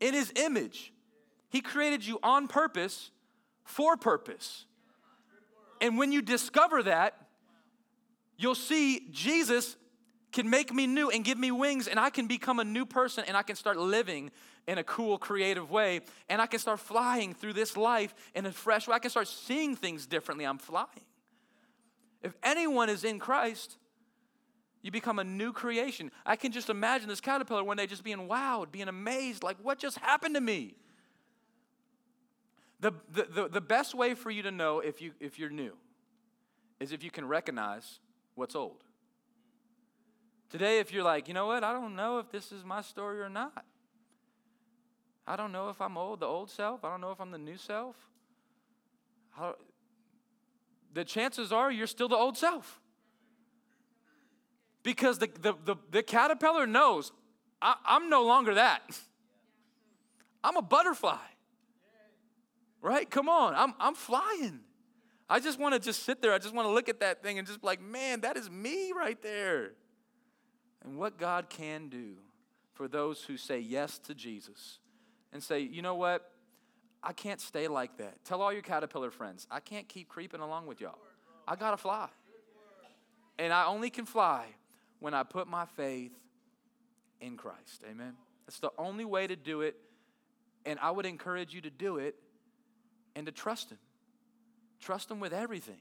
in 0.00 0.14
His 0.14 0.32
image. 0.34 0.92
He 1.48 1.60
created 1.60 2.04
you 2.04 2.18
on 2.22 2.48
purpose 2.48 3.10
for 3.64 3.96
purpose. 3.96 4.64
And 5.80 5.98
when 5.98 6.12
you 6.12 6.22
discover 6.22 6.82
that, 6.84 7.14
you'll 8.36 8.54
see 8.54 9.08
Jesus 9.10 9.76
can 10.32 10.50
make 10.50 10.72
me 10.72 10.86
new 10.86 11.08
and 11.10 11.24
give 11.24 11.38
me 11.38 11.50
wings, 11.50 11.88
and 11.88 11.98
I 11.98 12.10
can 12.10 12.26
become 12.26 12.58
a 12.58 12.64
new 12.64 12.84
person 12.84 13.24
and 13.26 13.36
I 13.36 13.42
can 13.42 13.56
start 13.56 13.78
living 13.78 14.30
in 14.68 14.78
a 14.78 14.84
cool, 14.84 15.16
creative 15.16 15.70
way. 15.70 16.00
And 16.28 16.42
I 16.42 16.46
can 16.46 16.58
start 16.58 16.80
flying 16.80 17.32
through 17.32 17.54
this 17.54 17.76
life 17.76 18.14
in 18.34 18.44
a 18.44 18.52
fresh 18.52 18.86
way. 18.86 18.94
I 18.94 18.98
can 18.98 19.10
start 19.10 19.28
seeing 19.28 19.76
things 19.76 20.06
differently. 20.06 20.44
I'm 20.44 20.58
flying. 20.58 20.88
If 22.22 22.34
anyone 22.42 22.88
is 22.88 23.04
in 23.04 23.18
Christ, 23.18 23.76
you 24.82 24.90
become 24.90 25.18
a 25.18 25.24
new 25.24 25.52
creation. 25.52 26.10
I 26.24 26.36
can 26.36 26.52
just 26.52 26.68
imagine 26.68 27.08
this 27.08 27.20
caterpillar 27.20 27.64
one 27.64 27.76
day 27.76 27.86
just 27.86 28.04
being 28.04 28.28
wowed, 28.28 28.70
being 28.72 28.88
amazed, 28.88 29.42
like, 29.42 29.56
what 29.62 29.78
just 29.78 29.98
happened 29.98 30.34
to 30.34 30.40
me? 30.40 30.74
The, 32.80 32.92
the, 33.10 33.48
the, 33.48 33.60
best 33.60 33.94
way 33.94 34.14
for 34.14 34.30
you 34.30 34.42
to 34.42 34.50
know 34.50 34.80
if, 34.80 35.00
you, 35.00 35.12
if 35.18 35.38
you're 35.38 35.48
new 35.48 35.72
is 36.78 36.92
if 36.92 37.02
you 37.02 37.10
can 37.10 37.26
recognize 37.26 38.00
what's 38.34 38.54
old. 38.54 38.84
Today, 40.50 40.78
if 40.78 40.92
you're 40.92 41.02
like, 41.02 41.26
you 41.26 41.34
know 41.34 41.46
what, 41.46 41.64
I 41.64 41.72
don't 41.72 41.96
know 41.96 42.18
if 42.18 42.30
this 42.30 42.52
is 42.52 42.64
my 42.64 42.82
story 42.82 43.20
or 43.20 43.30
not. 43.30 43.64
I 45.26 45.36
don't 45.36 45.52
know 45.52 45.70
if 45.70 45.80
I'm 45.80 45.96
old, 45.96 46.20
the 46.20 46.26
old 46.26 46.50
self. 46.50 46.84
I 46.84 46.90
don't 46.90 47.00
know 47.00 47.10
if 47.10 47.20
I'm 47.20 47.30
the 47.30 47.38
new 47.38 47.56
self. 47.56 47.96
The 50.92 51.04
chances 51.04 51.52
are 51.52 51.72
you're 51.72 51.86
still 51.86 52.08
the 52.08 52.16
old 52.16 52.36
self. 52.36 52.80
Because 54.82 55.18
the, 55.18 55.28
the, 55.40 55.54
the, 55.64 55.76
the 55.90 56.02
caterpillar 56.02 56.66
knows 56.66 57.10
I, 57.60 57.74
I'm 57.84 58.08
no 58.08 58.24
longer 58.24 58.54
that. 58.54 58.82
I'm 60.44 60.56
a 60.56 60.62
butterfly. 60.62 61.16
Right? 62.82 63.08
Come 63.10 63.28
on. 63.28 63.54
I'm, 63.54 63.74
I'm 63.80 63.94
flying. 63.94 64.60
I 65.28 65.40
just 65.40 65.58
want 65.58 65.74
to 65.74 65.80
just 65.80 66.04
sit 66.04 66.22
there. 66.22 66.32
I 66.32 66.38
just 66.38 66.54
want 66.54 66.68
to 66.68 66.72
look 66.72 66.88
at 66.88 67.00
that 67.00 67.22
thing 67.22 67.38
and 67.38 67.46
just 67.46 67.60
be 67.60 67.66
like, 67.66 67.80
man, 67.80 68.20
that 68.20 68.36
is 68.36 68.48
me 68.50 68.92
right 68.92 69.20
there. 69.22 69.72
And 70.84 70.96
what 70.96 71.18
God 71.18 71.48
can 71.48 71.88
do 71.88 72.16
for 72.74 72.86
those 72.86 73.22
who 73.22 73.36
say 73.36 73.58
yes 73.58 73.98
to 74.00 74.14
Jesus 74.14 74.78
and 75.32 75.42
say, 75.42 75.60
you 75.60 75.82
know 75.82 75.96
what? 75.96 76.30
I 77.02 77.12
can't 77.12 77.40
stay 77.40 77.66
like 77.68 77.98
that. 77.98 78.24
Tell 78.24 78.40
all 78.40 78.52
your 78.52 78.62
caterpillar 78.62 79.10
friends, 79.10 79.46
I 79.50 79.60
can't 79.60 79.88
keep 79.88 80.08
creeping 80.08 80.40
along 80.40 80.66
with 80.66 80.80
y'all. 80.80 80.98
I 81.46 81.56
got 81.56 81.72
to 81.72 81.76
fly. 81.76 82.08
And 83.38 83.52
I 83.52 83.66
only 83.66 83.90
can 83.90 84.06
fly 84.06 84.46
when 85.00 85.12
I 85.12 85.22
put 85.22 85.46
my 85.46 85.66
faith 85.66 86.12
in 87.20 87.36
Christ. 87.36 87.82
Amen. 87.88 88.14
That's 88.46 88.60
the 88.60 88.70
only 88.78 89.04
way 89.04 89.26
to 89.26 89.36
do 89.36 89.60
it. 89.60 89.76
And 90.64 90.78
I 90.80 90.90
would 90.90 91.06
encourage 91.06 91.54
you 91.54 91.60
to 91.60 91.70
do 91.70 91.98
it 91.98 92.16
and 93.16 93.26
to 93.26 93.32
trust 93.32 93.70
Him. 93.70 93.78
Trust 94.80 95.10
Him 95.10 95.18
with 95.18 95.32
everything. 95.32 95.80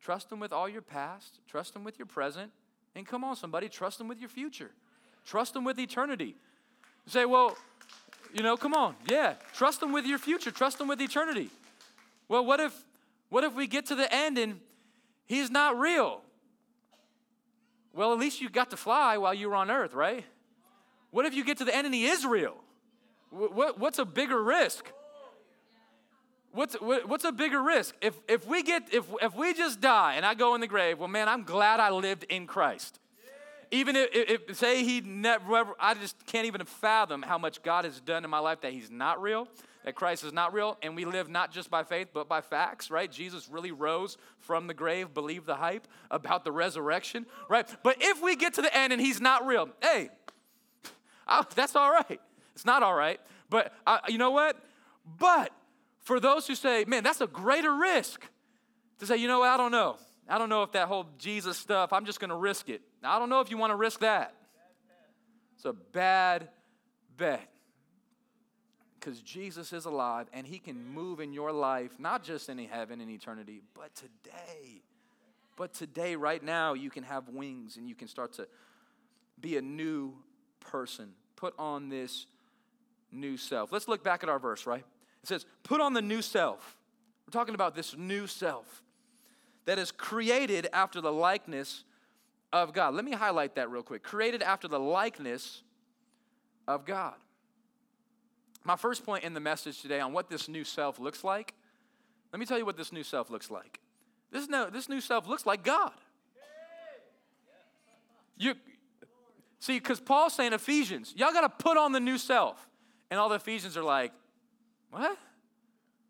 Trust 0.00 0.30
Him 0.30 0.38
with 0.38 0.52
all 0.52 0.68
your 0.68 0.82
past. 0.82 1.40
Trust 1.48 1.74
Him 1.74 1.82
with 1.82 1.98
your 1.98 2.06
present. 2.06 2.52
And 2.94 3.04
come 3.04 3.24
on, 3.24 3.34
somebody, 3.34 3.68
trust 3.68 4.00
Him 4.00 4.06
with 4.06 4.20
your 4.20 4.28
future. 4.28 4.70
Trust 5.24 5.56
Him 5.56 5.64
with 5.64 5.80
eternity. 5.80 6.36
You 7.06 7.10
say, 7.10 7.24
well, 7.24 7.56
you 8.32 8.44
know, 8.44 8.56
come 8.56 8.74
on, 8.74 8.94
yeah. 9.10 9.34
Trust 9.52 9.82
Him 9.82 9.92
with 9.92 10.06
your 10.06 10.18
future. 10.18 10.52
Trust 10.52 10.80
Him 10.80 10.86
with 10.86 11.00
eternity. 11.00 11.50
Well, 12.28 12.44
what 12.44 12.60
if, 12.60 12.72
what 13.30 13.42
if 13.42 13.54
we 13.54 13.66
get 13.66 13.86
to 13.86 13.96
the 13.96 14.12
end 14.14 14.38
and 14.38 14.60
He's 15.26 15.50
not 15.50 15.78
real? 15.78 16.20
Well, 17.94 18.12
at 18.12 18.18
least 18.18 18.40
you 18.40 18.50
got 18.50 18.70
to 18.70 18.76
fly 18.76 19.18
while 19.18 19.32
you 19.32 19.48
were 19.48 19.54
on 19.56 19.70
earth, 19.70 19.94
right? 19.94 20.24
What 21.10 21.26
if 21.26 21.34
you 21.34 21.44
get 21.44 21.58
to 21.58 21.64
the 21.64 21.74
end 21.74 21.86
and 21.86 21.94
he 21.94 22.06
is 22.06 22.26
real? 22.26 22.56
What, 23.30 23.78
what's 23.78 24.00
a 24.00 24.04
bigger 24.04 24.42
risk? 24.42 24.90
What's, 26.54 26.74
what's 26.74 27.24
a 27.24 27.32
bigger 27.32 27.60
risk? 27.60 27.96
If, 28.00 28.14
if, 28.28 28.46
we 28.46 28.62
get, 28.62 28.94
if, 28.94 29.04
if 29.20 29.34
we 29.34 29.54
just 29.54 29.80
die 29.80 30.14
and 30.14 30.24
I 30.24 30.34
go 30.34 30.54
in 30.54 30.60
the 30.60 30.68
grave, 30.68 31.00
well, 31.00 31.08
man, 31.08 31.28
I'm 31.28 31.42
glad 31.42 31.80
I 31.80 31.90
lived 31.90 32.24
in 32.28 32.46
Christ. 32.46 33.00
Even 33.72 33.96
if, 33.96 34.08
if 34.12 34.56
say 34.56 34.84
he 34.84 35.00
never, 35.00 35.74
I 35.80 35.94
just 35.94 36.24
can't 36.26 36.46
even 36.46 36.64
fathom 36.64 37.22
how 37.22 37.38
much 37.38 37.62
God 37.62 37.84
has 37.84 38.00
done 38.00 38.22
in 38.22 38.30
my 38.30 38.38
life 38.38 38.60
that 38.60 38.72
he's 38.72 38.90
not 38.90 39.20
real 39.20 39.48
that 39.84 39.94
Christ 39.94 40.24
is 40.24 40.32
not 40.32 40.54
real, 40.54 40.78
and 40.82 40.96
we 40.96 41.04
live 41.04 41.28
not 41.28 41.52
just 41.52 41.70
by 41.70 41.82
faith, 41.82 42.08
but 42.12 42.26
by 42.26 42.40
facts, 42.40 42.90
right? 42.90 43.10
Jesus 43.10 43.48
really 43.50 43.70
rose 43.70 44.16
from 44.38 44.66
the 44.66 44.74
grave, 44.74 45.12
believe 45.12 45.44
the 45.44 45.56
hype 45.56 45.86
about 46.10 46.42
the 46.42 46.52
resurrection, 46.52 47.26
right? 47.48 47.68
But 47.82 47.98
if 48.00 48.22
we 48.22 48.34
get 48.34 48.54
to 48.54 48.62
the 48.62 48.74
end 48.74 48.94
and 48.94 49.00
he's 49.00 49.20
not 49.20 49.46
real, 49.46 49.68
hey, 49.82 50.08
I, 51.28 51.44
that's 51.54 51.76
all 51.76 51.90
right. 51.90 52.20
It's 52.54 52.64
not 52.64 52.82
all 52.82 52.94
right, 52.94 53.20
but 53.50 53.74
I, 53.86 54.00
you 54.08 54.16
know 54.16 54.30
what? 54.30 54.56
But 55.18 55.52
for 56.04 56.20
those 56.20 56.46
who 56.46 56.54
say, 56.54 56.84
man, 56.86 57.02
that's 57.02 57.20
a 57.20 57.26
greater 57.26 57.74
risk 57.74 58.26
to 58.98 59.06
say, 59.06 59.16
you 59.16 59.26
know 59.26 59.40
what, 59.40 59.48
I 59.48 59.56
don't 59.56 59.72
know. 59.72 59.96
I 60.28 60.38
don't 60.38 60.48
know 60.48 60.62
if 60.62 60.72
that 60.72 60.88
whole 60.88 61.06
Jesus 61.18 61.58
stuff, 61.58 61.92
I'm 61.92 62.04
just 62.04 62.20
gonna 62.20 62.36
risk 62.36 62.68
it. 62.68 62.82
I 63.02 63.18
don't 63.18 63.28
know 63.28 63.40
if 63.40 63.50
you 63.50 63.58
wanna 63.58 63.76
risk 63.76 64.00
that. 64.00 64.34
It's 65.56 65.64
a 65.64 65.72
bad 65.72 66.48
bet 67.16 67.48
because 68.98 69.20
Jesus 69.20 69.72
is 69.72 69.84
alive 69.84 70.28
and 70.32 70.46
he 70.46 70.58
can 70.58 70.92
move 70.92 71.20
in 71.20 71.32
your 71.32 71.52
life, 71.52 71.92
not 71.98 72.22
just 72.22 72.48
in 72.48 72.58
heaven 72.58 73.00
and 73.00 73.10
eternity, 73.10 73.60
but 73.74 73.94
today. 73.94 74.82
But 75.56 75.72
today, 75.74 76.16
right 76.16 76.42
now, 76.42 76.74
you 76.74 76.90
can 76.90 77.04
have 77.04 77.28
wings 77.28 77.76
and 77.76 77.88
you 77.88 77.94
can 77.94 78.08
start 78.08 78.32
to 78.34 78.48
be 79.40 79.56
a 79.56 79.62
new 79.62 80.14
person. 80.58 81.10
Put 81.36 81.54
on 81.58 81.88
this 81.88 82.26
new 83.12 83.36
self. 83.36 83.70
Let's 83.72 83.86
look 83.86 84.02
back 84.02 84.22
at 84.22 84.28
our 84.28 84.38
verse, 84.38 84.66
right? 84.66 84.84
It 85.24 85.28
says, 85.28 85.46
Put 85.62 85.80
on 85.80 85.94
the 85.94 86.02
new 86.02 86.20
self. 86.20 86.76
We're 87.26 87.32
talking 87.32 87.54
about 87.54 87.74
this 87.74 87.96
new 87.96 88.26
self 88.26 88.82
that 89.64 89.78
is 89.78 89.90
created 89.90 90.68
after 90.74 91.00
the 91.00 91.10
likeness 91.10 91.84
of 92.52 92.74
God. 92.74 92.92
Let 92.92 93.06
me 93.06 93.12
highlight 93.12 93.54
that 93.54 93.70
real 93.70 93.82
quick. 93.82 94.02
Created 94.02 94.42
after 94.42 94.68
the 94.68 94.78
likeness 94.78 95.62
of 96.68 96.84
God. 96.84 97.14
My 98.64 98.76
first 98.76 99.06
point 99.06 99.24
in 99.24 99.32
the 99.32 99.40
message 99.40 99.80
today 99.80 99.98
on 99.98 100.12
what 100.12 100.28
this 100.28 100.46
new 100.46 100.62
self 100.62 100.98
looks 100.98 101.24
like, 101.24 101.54
let 102.30 102.38
me 102.38 102.44
tell 102.44 102.58
you 102.58 102.66
what 102.66 102.76
this 102.76 102.92
new 102.92 103.02
self 103.02 103.30
looks 103.30 103.50
like. 103.50 103.80
This, 104.30 104.46
no, 104.46 104.68
this 104.68 104.90
new 104.90 105.00
self 105.00 105.26
looks 105.26 105.46
like 105.46 105.64
God. 105.64 105.92
You 108.36 108.56
see, 109.58 109.78
because 109.78 110.00
Paul's 110.00 110.34
saying 110.34 110.52
Ephesians, 110.52 111.14
y'all 111.16 111.32
got 111.32 111.58
to 111.58 111.64
put 111.64 111.78
on 111.78 111.92
the 111.92 112.00
new 112.00 112.18
self. 112.18 112.68
And 113.10 113.18
all 113.18 113.30
the 113.30 113.36
Ephesians 113.36 113.74
are 113.78 113.82
like, 113.82 114.12
what? 114.94 115.18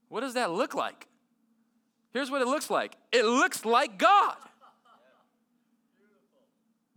What 0.08 0.20
does 0.20 0.34
that 0.34 0.50
look 0.50 0.74
like? 0.74 1.06
Here's 2.12 2.30
what 2.30 2.42
it 2.42 2.46
looks 2.48 2.70
like 2.70 2.96
it 3.12 3.24
looks 3.24 3.64
like 3.64 3.98
God. 3.98 4.36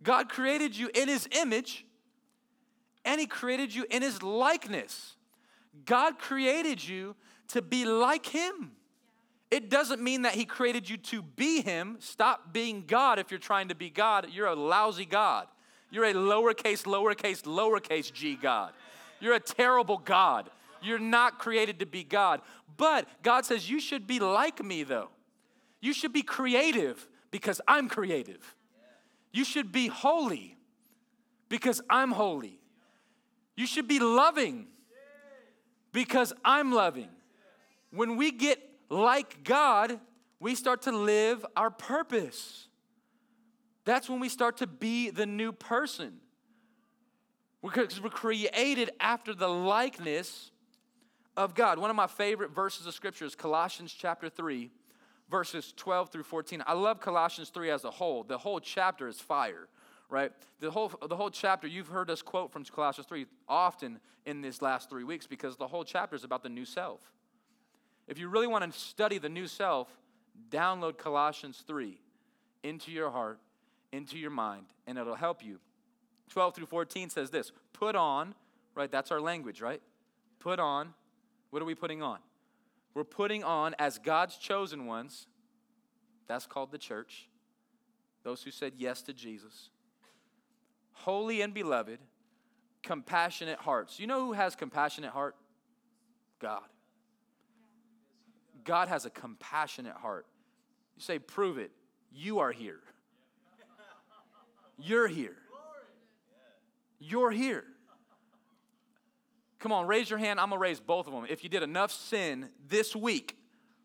God 0.04 0.30
created 0.30 0.78
you 0.78 0.90
in 0.94 1.08
his 1.08 1.28
image, 1.32 1.86
and 3.04 3.20
he 3.20 3.26
created 3.26 3.74
you 3.74 3.86
in 3.90 4.02
his 4.02 4.22
likeness. 4.22 5.16
God 5.86 6.20
created 6.20 6.86
you 6.86 7.16
to 7.50 7.62
be 7.62 7.86
like 7.86 8.26
Him. 8.26 8.72
It 9.50 9.70
doesn't 9.70 10.02
mean 10.02 10.24
that 10.24 10.36
He 10.36 10.46
created 10.46 10.90
you 10.90 10.98
to 10.98 11.22
be 11.22 11.62
Him. 11.62 11.98
Stop 12.00 12.52
being 12.54 12.84
God 12.86 13.20
if 13.20 13.32
you're 13.32 13.40
trying 13.40 13.70
to 13.70 13.76
be 13.76 13.90
God. 13.90 14.28
You're 14.32 14.48
a 14.48 14.56
lousy 14.56 15.06
God. 15.06 15.48
You're 15.90 16.06
a 16.06 16.14
lowercase, 16.14 16.84
lowercase, 16.84 17.44
lowercase 17.44 18.12
g 18.12 18.36
God. 18.36 18.74
You're 19.20 19.36
a 19.36 19.40
terrible 19.40 19.98
God. 19.98 20.50
You're 20.82 21.00
not 21.00 21.40
created 21.40 21.80
to 21.80 21.86
be 21.86 22.04
God. 22.04 22.42
But 22.78 23.08
God 23.24 23.46
says 23.46 23.70
you 23.70 23.80
should 23.80 24.08
be 24.08 24.20
like 24.20 24.64
me, 24.64 24.84
though. 24.84 25.10
You 25.82 25.94
should 25.94 26.14
be 26.14 26.24
creative 26.24 27.08
because 27.32 27.62
I'm 27.68 27.90
creative. 27.90 28.56
You 29.32 29.44
should 29.44 29.72
be 29.72 29.88
holy 29.88 30.58
because 31.50 31.82
I'm 31.90 32.12
holy. 32.12 32.60
You 33.56 33.68
should 33.68 33.88
be 33.88 34.00
loving 34.00 34.68
because 35.92 36.34
I'm 36.44 36.72
loving. 36.72 37.10
When 37.92 38.18
we 38.18 38.32
get 38.32 38.60
like 38.90 39.44
God, 39.44 40.00
we 40.40 40.56
start 40.56 40.84
to 40.84 40.92
live 40.92 41.46
our 41.56 41.72
purpose. 41.72 42.68
That's 43.86 44.10
when 44.10 44.20
we 44.20 44.30
start 44.30 44.58
to 44.58 44.68
be 44.68 45.10
the 45.10 45.26
new 45.26 45.52
person. 45.52 46.20
Because 47.64 48.02
we're 48.02 48.10
created 48.10 48.92
after 49.00 49.34
the 49.34 49.48
likeness 49.48 50.52
of 51.38 51.54
God. 51.54 51.78
One 51.78 51.92
of 51.92 51.96
my 51.96 52.08
favorite 52.08 52.52
verses 52.52 52.88
of 52.88 52.96
scripture 52.96 53.24
is 53.24 53.36
Colossians 53.36 53.94
chapter 53.94 54.28
3, 54.28 54.72
verses 55.30 55.72
12 55.78 56.10
through 56.10 56.24
14. 56.24 56.64
I 56.66 56.74
love 56.74 57.00
Colossians 57.00 57.50
3 57.50 57.70
as 57.70 57.86
a 57.86 57.92
whole. 57.92 58.24
The 58.24 58.40
whole 58.40 58.60
chapter 58.60 59.08
is 59.08 59.20
fire, 59.20 59.68
right? 60.10 60.32
The 60.60 60.72
whole, 60.72 60.92
the 61.08 61.16
whole 61.16 61.30
chapter, 61.30 61.68
you've 61.68 61.90
heard 61.90 62.10
us 62.10 62.24
quote 62.24 62.52
from 62.52 62.66
Colossians 62.66 63.08
3 63.08 63.28
often 63.48 64.00
in 64.26 64.42
these 64.42 64.64
last 64.64 64.90
three 64.90 65.04
weeks 65.04 65.28
because 65.28 65.56
the 65.56 65.68
whole 65.68 65.84
chapter 65.84 66.16
is 66.16 66.24
about 66.24 66.42
the 66.42 66.50
new 66.50 66.66
self. 66.66 67.00
If 68.08 68.18
you 68.18 68.30
really 68.30 68.48
want 68.48 68.72
to 68.72 68.78
study 68.78 69.20
the 69.20 69.30
new 69.30 69.48
self, 69.48 69.90
download 70.50 70.98
Colossians 70.98 71.64
3 71.68 72.00
into 72.64 72.92
your 72.92 73.12
heart, 73.12 73.40
into 73.92 74.18
your 74.18 74.32
mind, 74.32 74.66
and 74.88 74.98
it'll 74.98 75.16
help 75.16 75.46
you. 75.46 75.60
12 76.30 76.56
through 76.56 76.66
14 76.66 77.12
says 77.12 77.30
this 77.30 77.52
Put 77.74 77.96
on, 77.96 78.34
right? 78.74 78.92
That's 78.92 79.12
our 79.12 79.22
language, 79.22 79.62
right? 79.62 79.82
Put 80.40 80.60
on. 80.60 80.94
What 81.50 81.62
are 81.62 81.66
we 81.66 81.76
putting 81.76 82.02
on? 82.02 82.20
We're 82.94 83.04
putting 83.04 83.44
on 83.44 83.76
as 83.80 84.00
God's 84.00 84.38
chosen 84.38 84.86
ones. 84.86 85.28
That's 86.28 86.46
called 86.46 86.72
the 86.72 86.78
church. 86.78 87.30
Those 88.24 88.44
who 88.44 88.52
said 88.52 88.74
yes 88.78 89.02
to 89.04 89.14
Jesus. 89.14 89.70
Holy 90.92 91.42
and 91.42 91.54
beloved, 91.54 92.00
compassionate 92.84 93.60
hearts. 93.60 94.00
You 94.00 94.08
know 94.08 94.26
who 94.26 94.34
has 94.34 94.56
compassionate 94.56 95.12
heart? 95.12 95.36
God. 96.40 96.64
God 98.64 98.88
has 98.88 99.06
a 99.06 99.10
compassionate 99.10 99.96
heart. 99.96 100.26
You 100.96 101.02
say, 101.02 101.20
prove 101.20 101.58
it. 101.58 101.72
You 102.12 102.40
are 102.40 102.52
here. 102.52 102.80
You're 104.80 105.08
here. 105.08 105.38
You're 107.00 107.32
here. 107.32 107.64
Come 109.60 109.72
on, 109.72 109.88
raise 109.88 110.10
your 110.10 110.20
hand. 110.20 110.40
I'm 110.40 110.50
going 110.50 110.60
to 110.60 110.64
raise 110.64 110.80
both 110.80 111.08
of 111.08 111.14
them. 111.14 111.26
If 111.30 111.44
you 111.44 111.50
did 111.50 111.64
enough 111.64 111.92
sin 111.92 112.50
this 112.68 112.96
week, 112.96 113.38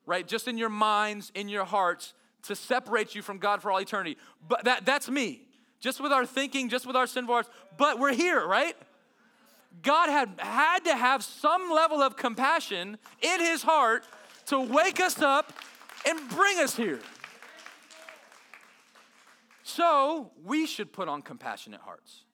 right, 0.06 0.26
just 0.26 0.48
in 0.48 0.58
your 0.58 0.68
minds, 0.68 1.32
in 1.34 1.48
your 1.48 1.64
hearts, 1.64 2.14
to 2.42 2.56
separate 2.56 3.14
you 3.14 3.22
from 3.22 3.38
God 3.38 3.62
for 3.62 3.70
all 3.70 3.80
eternity. 3.80 4.16
But 4.46 4.64
that, 4.64 4.84
that's 4.84 5.08
me. 5.08 5.42
Just 5.80 6.00
with 6.00 6.12
our 6.12 6.26
thinking, 6.26 6.68
just 6.68 6.86
with 6.86 6.96
our 6.96 7.06
sinful 7.06 7.34
hearts. 7.34 7.50
But 7.76 7.98
we're 7.98 8.14
here, 8.14 8.46
right? 8.46 8.76
God 9.80 10.10
had, 10.10 10.34
had 10.38 10.80
to 10.84 10.94
have 10.94 11.24
some 11.24 11.70
level 11.70 12.02
of 12.02 12.16
compassion 12.16 12.98
in 13.20 13.40
his 13.40 13.62
heart 13.62 14.04
to 14.46 14.60
wake 14.60 15.00
us 15.00 15.20
up 15.22 15.52
and 16.06 16.28
bring 16.28 16.58
us 16.58 16.76
here. 16.76 17.00
So 19.62 20.32
we 20.44 20.66
should 20.66 20.92
put 20.92 21.08
on 21.08 21.22
compassionate 21.22 21.80
hearts. 21.80 22.24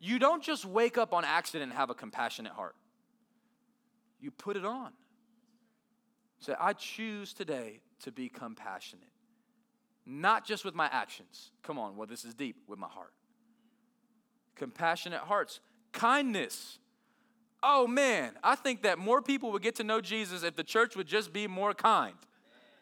You 0.00 0.18
don't 0.18 0.42
just 0.42 0.64
wake 0.64 0.98
up 0.98 1.12
on 1.12 1.24
accident 1.24 1.70
and 1.70 1.78
have 1.78 1.90
a 1.90 1.94
compassionate 1.94 2.52
heart, 2.52 2.76
you 4.24 4.30
put 4.30 4.56
it 4.56 4.64
on. 4.64 4.90
Say, 6.40 6.54
I 6.58 6.72
choose 6.72 7.32
today 7.32 7.80
to 8.02 8.10
be 8.10 8.28
compassionate, 8.28 9.04
not 10.04 10.44
just 10.44 10.64
with 10.64 10.74
my 10.74 10.88
actions. 10.90 11.52
Come 11.62 11.78
on, 11.78 11.96
well, 11.96 12.06
this 12.06 12.24
is 12.24 12.34
deep 12.34 12.56
with 12.66 12.78
my 12.78 12.88
heart. 12.88 13.12
Compassionate 14.56 15.20
hearts, 15.20 15.60
kindness, 15.92 16.78
oh 17.64 17.86
man, 17.86 18.32
I 18.42 18.54
think 18.54 18.82
that 18.82 18.98
more 18.98 19.22
people 19.22 19.50
would 19.52 19.62
get 19.62 19.76
to 19.76 19.84
know 19.84 20.00
Jesus 20.00 20.44
if 20.44 20.54
the 20.54 20.62
church 20.62 20.94
would 20.94 21.08
just 21.08 21.32
be 21.32 21.48
more 21.48 21.72
kind. 21.72 22.14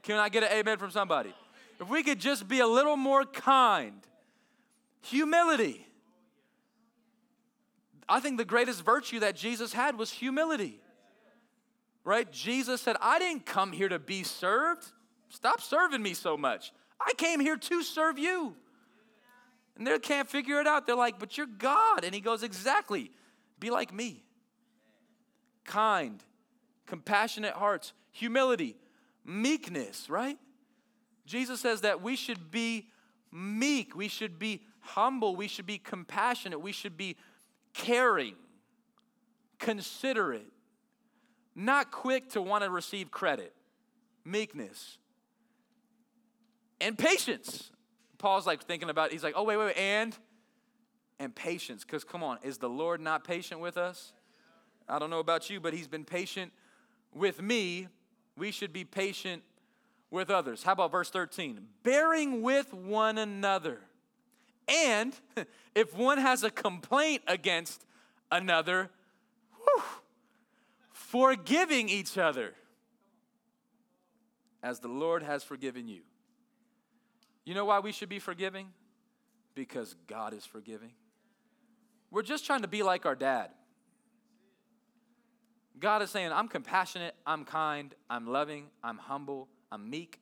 Can 0.03 0.19
I 0.19 0.29
get 0.29 0.43
an 0.43 0.51
amen 0.53 0.77
from 0.79 0.91
somebody? 0.91 1.33
If 1.81 1.89
we 1.89 2.03
could 2.03 2.19
just 2.19 2.49
be 2.49 2.59
a 2.59 2.67
little 2.67 2.97
more 2.97 3.25
kind. 3.25 4.01
Humility. 5.03 5.87
I 8.09 8.21
think 8.21 8.37
the 8.39 8.45
greatest 8.45 8.85
virtue 8.85 9.21
that 9.21 9.37
Jesus 9.37 9.73
had 9.73 9.97
was 9.97 10.11
humility. 10.11 10.81
Right? 12.05 12.31
Jesus 12.31 12.81
said, 12.81 12.97
I 13.01 13.19
didn't 13.19 13.47
come 13.47 13.73
here 13.73 13.89
to 13.89 13.99
be 13.99 14.23
served. 14.23 14.85
Stop 15.29 15.61
serving 15.61 16.03
me 16.03 16.15
so 16.15 16.37
much. 16.37 16.73
I 17.01 17.13
came 17.15 17.41
here 17.41 17.57
to 17.57 17.83
serve 17.83 18.19
you. 18.19 18.57
And 19.77 19.87
they 19.87 19.99
can't 19.99 20.29
figure 20.29 20.61
it 20.61 20.67
out. 20.67 20.87
They're 20.87 20.97
like, 20.97 21.19
but 21.19 21.39
you're 21.39 21.47
God. 21.47 22.05
And 22.05 22.15
he 22.15 22.21
goes, 22.21 22.43
exactly. 22.43 23.11
Be 23.59 23.71
like 23.71 23.93
me 23.93 24.25
kind, 25.65 26.23
compassionate 26.87 27.55
hearts, 27.55 27.93
humility, 28.11 28.77
meekness, 29.25 30.11
right? 30.11 30.39
Jesus 31.27 31.61
says 31.61 31.83
that 31.83 32.03
we 32.03 32.17
should 32.17 32.51
be 32.51 32.89
meek, 33.31 33.97
we 33.97 34.09
should 34.09 34.39
be 34.39 34.63
humble, 34.81 35.37
we 35.37 35.49
should 35.49 35.67
be 35.67 35.79
compassionate, 35.79 36.61
we 36.61 36.73
should 36.73 36.97
be 36.97 37.17
caring, 37.73 38.35
considerate, 39.59 40.47
not 41.55 41.91
quick 41.91 42.31
to 42.31 42.43
want 42.43 42.65
to 42.65 42.71
receive 42.71 43.11
credit, 43.11 43.53
meekness, 44.25 44.99
and 46.81 46.99
patience. 46.99 47.71
Paul's 48.19 48.47
like 48.47 48.65
thinking 48.65 48.91
about, 48.91 49.13
he's 49.13 49.23
like, 49.23 49.35
oh, 49.37 49.43
wait, 49.45 49.57
wait, 49.57 49.67
wait, 49.67 49.77
and? 49.77 50.17
And 51.19 51.35
patience, 51.35 51.85
because 51.85 52.05
come 52.05 52.23
on, 52.23 52.39
is 52.43 52.59
the 52.59 52.69
Lord 52.69 53.01
not 53.01 53.25
patient 53.25 53.61
with 53.61 53.77
us? 53.77 54.13
I 54.89 54.99
don't 54.99 55.11
know 55.11 55.21
about 55.21 55.51
you, 55.51 55.61
but 55.61 55.73
he's 55.73 55.89
been 55.89 56.05
patient 56.05 56.53
with 57.15 57.41
me. 57.41 57.89
We 58.37 58.51
should 58.51 58.73
be 58.73 58.85
patient 58.85 59.43
with 60.11 60.31
others. 60.31 60.63
How 60.63 60.73
about 60.73 60.91
verse 60.91 61.11
13? 61.11 61.61
Bearing 61.83 62.43
with 62.43 62.73
one 62.75 63.19
another. 63.19 63.81
And 64.69 65.15
if 65.75 65.95
one 65.95 66.19
has 66.19 66.43
a 66.43 66.51
complaint 66.51 67.23
against 67.27 67.85
another, 68.31 68.91
whew, 69.57 69.83
forgiving 71.13 71.91
each 71.91 72.17
other 72.17 72.55
as 74.63 74.81
the 74.81 74.89
Lord 74.89 75.23
has 75.23 75.45
forgiven 75.45 75.87
you. 75.87 76.01
You 77.45 77.55
know 77.55 77.67
why 77.67 77.81
we 77.81 77.93
should 77.93 78.09
be 78.09 78.19
forgiving? 78.19 78.69
Because 79.55 79.95
God 80.07 80.33
is 80.33 80.47
forgiving. 80.47 80.93
We're 82.11 82.23
just 82.23 82.47
trying 82.47 82.63
to 82.63 82.69
be 82.69 82.83
like 82.83 83.05
our 83.05 83.15
dad. 83.15 83.51
God 85.79 86.01
is 86.01 86.09
saying, 86.09 86.33
I'm 86.33 86.49
compassionate, 86.49 87.15
I'm 87.27 87.45
kind, 87.45 87.95
I'm 88.09 88.27
loving, 88.27 88.69
I'm 88.83 88.97
humble, 88.97 89.49
I'm 89.71 89.91
meek. 89.91 90.19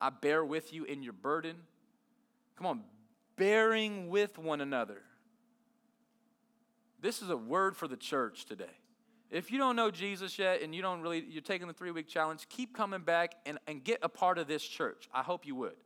I 0.00 0.08
bear 0.08 0.42
with 0.42 0.72
you 0.72 0.84
in 0.84 1.02
your 1.02 1.12
burden. 1.12 1.56
Come 2.56 2.66
on, 2.66 2.80
bearing 3.36 4.08
with 4.08 4.38
one 4.38 4.62
another. 4.62 5.02
This 6.98 7.20
is 7.20 7.28
a 7.28 7.36
word 7.36 7.76
for 7.76 7.88
the 7.88 7.96
church 7.96 8.46
today. 8.46 8.78
If 9.30 9.52
you 9.52 9.58
don't 9.58 9.76
know 9.76 9.90
Jesus 9.90 10.38
yet 10.38 10.62
and 10.62 10.74
you 10.74 10.80
don't 10.80 11.02
really, 11.02 11.24
you're 11.28 11.42
taking 11.42 11.68
the 11.68 11.74
three 11.74 11.90
week 11.90 12.08
challenge, 12.08 12.48
keep 12.48 12.74
coming 12.74 13.00
back 13.00 13.34
and, 13.44 13.58
and 13.66 13.84
get 13.84 13.98
a 14.02 14.08
part 14.08 14.38
of 14.38 14.48
this 14.48 14.62
church. 14.62 15.08
I 15.12 15.22
hope 15.22 15.46
you 15.46 15.54
would. 15.56 15.76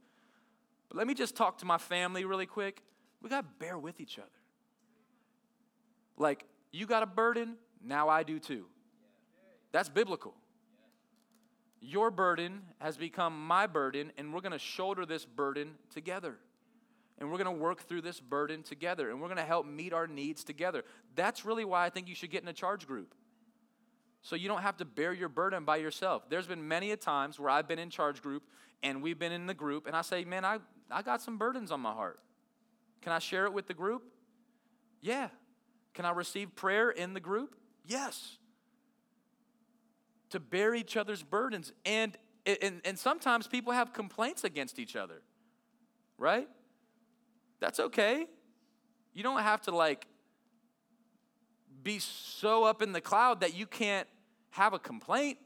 But 0.89 0.99
let 0.99 1.07
me 1.07 1.15
just 1.15 1.35
talk 1.35 1.59
to 1.59 1.65
my 1.65 1.79
family 1.79 2.25
really 2.25 2.47
quick. 2.47 2.83
We 3.21 3.31
got 3.31 3.41
to 3.41 3.47
bear 3.59 3.79
with 3.79 4.01
each 4.01 4.19
other. 4.19 4.29
Like, 6.17 6.45
you 6.71 6.87
got 6.87 7.03
a 7.03 7.07
burden, 7.07 7.57
now 7.85 8.09
I 8.09 8.23
do 8.23 8.39
too. 8.39 8.67
That's 9.73 9.89
biblical. 9.89 10.35
Your 11.81 12.13
burden 12.13 12.63
has 12.79 12.97
become 12.97 13.47
my 13.47 13.67
burden, 13.67 14.13
and 14.17 14.33
we're 14.33 14.41
going 14.41 14.53
to 14.53 14.59
shoulder 14.59 15.05
this 15.05 15.25
burden 15.25 15.73
together. 15.93 16.37
And 17.19 17.31
we're 17.31 17.39
going 17.39 17.57
to 17.57 17.63
work 17.63 17.83
through 17.89 18.03
this 18.03 18.21
burden 18.21 18.63
together, 18.63 19.11
and 19.11 19.21
we're 19.21 19.29
going 19.29 19.39
to 19.39 19.45
help 19.45 19.67
meet 19.67 19.93
our 19.93 20.07
needs 20.07 20.45
together. 20.45 20.85
That's 21.17 21.45
really 21.45 21.65
why 21.65 21.85
I 21.85 21.91
think 21.91 22.09
you 22.09 22.15
should 22.15 22.31
get 22.31 22.43
in 22.43 22.49
a 22.49 22.53
charge 22.53 22.87
group. 22.87 23.15
So 24.23 24.37
you 24.37 24.49
don't 24.49 24.63
have 24.63 24.77
to 24.79 24.85
bear 24.85 25.13
your 25.13 25.29
burden 25.29 25.65
by 25.65 25.77
yourself. 25.77 26.29
There's 26.29 26.47
been 26.47 26.67
many 26.67 26.93
a 26.93 26.97
times 26.97 27.41
where 27.41 27.51
I've 27.51 27.67
been 27.67 27.81
in 27.81 27.91
charge 27.91 28.23
group 28.23 28.45
and 28.83 29.03
we've 29.03 29.19
been 29.19 29.33
in 29.33 29.47
the 29.47 29.55
group, 29.55 29.87
and 29.87 29.95
I 29.95 30.03
say, 30.03 30.25
Man, 30.25 30.45
I, 30.45 30.59
I 30.91 31.03
got 31.03 31.23
some 31.23 31.39
burdens 31.39 31.71
on 31.71 31.81
my 31.81 31.93
heart. 31.93 32.19
Can 33.01 33.13
I 33.13 33.19
share 33.19 33.45
it 33.47 33.53
with 33.53 33.67
the 33.67 33.75
group? 33.75 34.03
Yeah. 35.01 35.29
Can 35.95 36.05
I 36.05 36.11
receive 36.11 36.55
prayer 36.55 36.91
in 36.91 37.15
the 37.15 37.21
group? 37.21 37.57
Yes. 37.85 38.39
To 40.31 40.41
bear 40.41 40.75
each 40.75 40.97
other's 40.97 41.23
burdens. 41.23 41.73
And, 41.85 42.17
and, 42.47 42.81
and 42.85 42.99
sometimes 42.99 43.47
people 43.47 43.73
have 43.73 43.93
complaints 43.93 44.45
against 44.45 44.79
each 44.79 44.97
other, 44.97 45.23
right? 46.17 46.49
That's 47.61 47.79
okay. 47.79 48.27
You 49.13 49.23
don't 49.23 49.43
have 49.43 49.63
to 49.63 49.73
like 49.73 50.07
be 51.83 51.99
so 51.99 52.65
up 52.65 52.83
in 52.83 52.93
the 52.93 53.01
cloud 53.01 53.41
that 53.41 53.55
you 53.55 53.67
can't 53.67 54.09
have 54.51 54.73
a 54.73 54.79
complaint. 54.79 55.39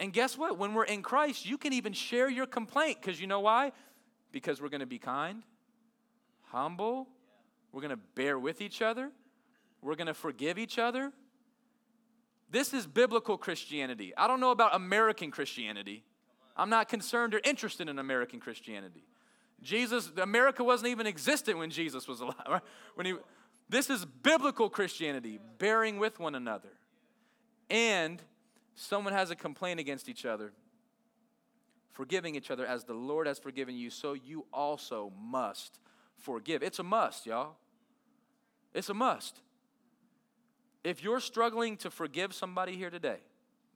And 0.00 0.12
guess 0.12 0.36
what? 0.36 0.58
When 0.58 0.74
we're 0.74 0.84
in 0.84 1.02
Christ, 1.02 1.46
you 1.46 1.58
can 1.58 1.72
even 1.72 1.92
share 1.92 2.28
your 2.28 2.46
complaint 2.46 2.98
because 3.00 3.20
you 3.20 3.26
know 3.26 3.40
why? 3.40 3.72
Because 4.32 4.60
we're 4.60 4.68
going 4.68 4.80
to 4.80 4.86
be 4.86 4.98
kind, 4.98 5.42
humble, 6.42 7.08
we're 7.72 7.80
going 7.80 7.90
to 7.90 8.02
bear 8.14 8.38
with 8.38 8.60
each 8.60 8.82
other, 8.82 9.10
we're 9.82 9.96
going 9.96 10.06
to 10.06 10.14
forgive 10.14 10.58
each 10.58 10.78
other. 10.78 11.12
This 12.50 12.72
is 12.72 12.86
biblical 12.86 13.36
Christianity. 13.36 14.12
I 14.16 14.28
don't 14.28 14.38
know 14.38 14.52
about 14.52 14.74
American 14.74 15.30
Christianity. 15.30 16.04
I'm 16.56 16.70
not 16.70 16.88
concerned 16.88 17.34
or 17.34 17.40
interested 17.42 17.88
in 17.88 17.98
American 17.98 18.38
Christianity. 18.38 19.04
Jesus, 19.60 20.12
America 20.16 20.62
wasn't 20.62 20.90
even 20.90 21.06
existent 21.06 21.58
when 21.58 21.70
Jesus 21.70 22.06
was 22.06 22.20
alive. 22.20 22.36
Right? 22.48 22.62
When 22.94 23.06
he, 23.06 23.14
this 23.68 23.90
is 23.90 24.04
biblical 24.04 24.68
Christianity, 24.68 25.38
bearing 25.58 25.98
with 25.98 26.18
one 26.18 26.34
another. 26.34 26.70
And 27.70 28.22
someone 28.74 29.12
has 29.12 29.30
a 29.30 29.36
complaint 29.36 29.80
against 29.80 30.08
each 30.08 30.24
other, 30.24 30.52
forgiving 31.92 32.34
each 32.34 32.50
other 32.50 32.66
as 32.66 32.84
the 32.84 32.94
Lord 32.94 33.26
has 33.26 33.38
forgiven 33.38 33.76
you, 33.76 33.90
so 33.90 34.12
you 34.12 34.46
also 34.52 35.12
must 35.18 35.78
forgive. 36.18 36.62
It's 36.62 36.78
a 36.78 36.82
must, 36.82 37.26
y'all. 37.26 37.56
It's 38.74 38.88
a 38.88 38.94
must. 38.94 39.40
If 40.82 41.02
you're 41.02 41.20
struggling 41.20 41.76
to 41.78 41.90
forgive 41.90 42.34
somebody 42.34 42.76
here 42.76 42.90
today, 42.90 43.18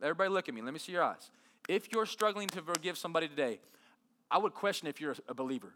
everybody 0.02 0.30
look 0.30 0.48
at 0.48 0.54
me, 0.54 0.60
let 0.60 0.72
me 0.72 0.78
see 0.78 0.92
your 0.92 1.02
eyes. 1.02 1.30
If 1.68 1.90
you're 1.92 2.06
struggling 2.06 2.48
to 2.48 2.62
forgive 2.62 2.98
somebody 2.98 3.28
today, 3.28 3.60
I 4.30 4.38
would 4.38 4.52
question 4.52 4.88
if 4.88 5.00
you're 5.00 5.16
a 5.26 5.34
believer. 5.34 5.72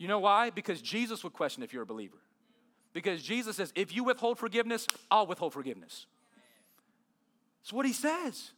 You 0.00 0.08
know 0.08 0.18
why? 0.18 0.48
Because 0.48 0.80
Jesus 0.80 1.22
would 1.22 1.34
question 1.34 1.62
if 1.62 1.74
you're 1.74 1.82
a 1.82 1.86
believer. 1.86 2.16
Because 2.94 3.22
Jesus 3.22 3.56
says, 3.56 3.70
if 3.76 3.94
you 3.94 4.02
withhold 4.02 4.38
forgiveness, 4.38 4.86
I'll 5.10 5.26
withhold 5.26 5.52
forgiveness. 5.52 6.06
That's 7.60 7.74
what 7.74 7.84
he 7.84 7.92
says. 7.92 8.52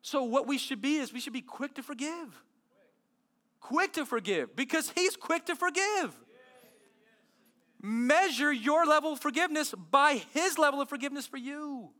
So, 0.00 0.22
what 0.24 0.46
we 0.46 0.56
should 0.56 0.80
be 0.80 0.96
is 0.96 1.12
we 1.12 1.20
should 1.20 1.34
be 1.34 1.42
quick 1.42 1.74
to 1.74 1.82
forgive. 1.82 2.42
Quick 3.60 3.92
to 3.92 4.06
forgive 4.06 4.56
because 4.56 4.90
he's 4.94 5.16
quick 5.16 5.44
to 5.44 5.54
forgive. 5.54 6.18
Measure 7.82 8.50
your 8.50 8.86
level 8.86 9.12
of 9.12 9.20
forgiveness 9.20 9.74
by 9.90 10.22
his 10.32 10.56
level 10.56 10.80
of 10.80 10.88
forgiveness 10.88 11.26
for 11.26 11.36
you. 11.36 11.90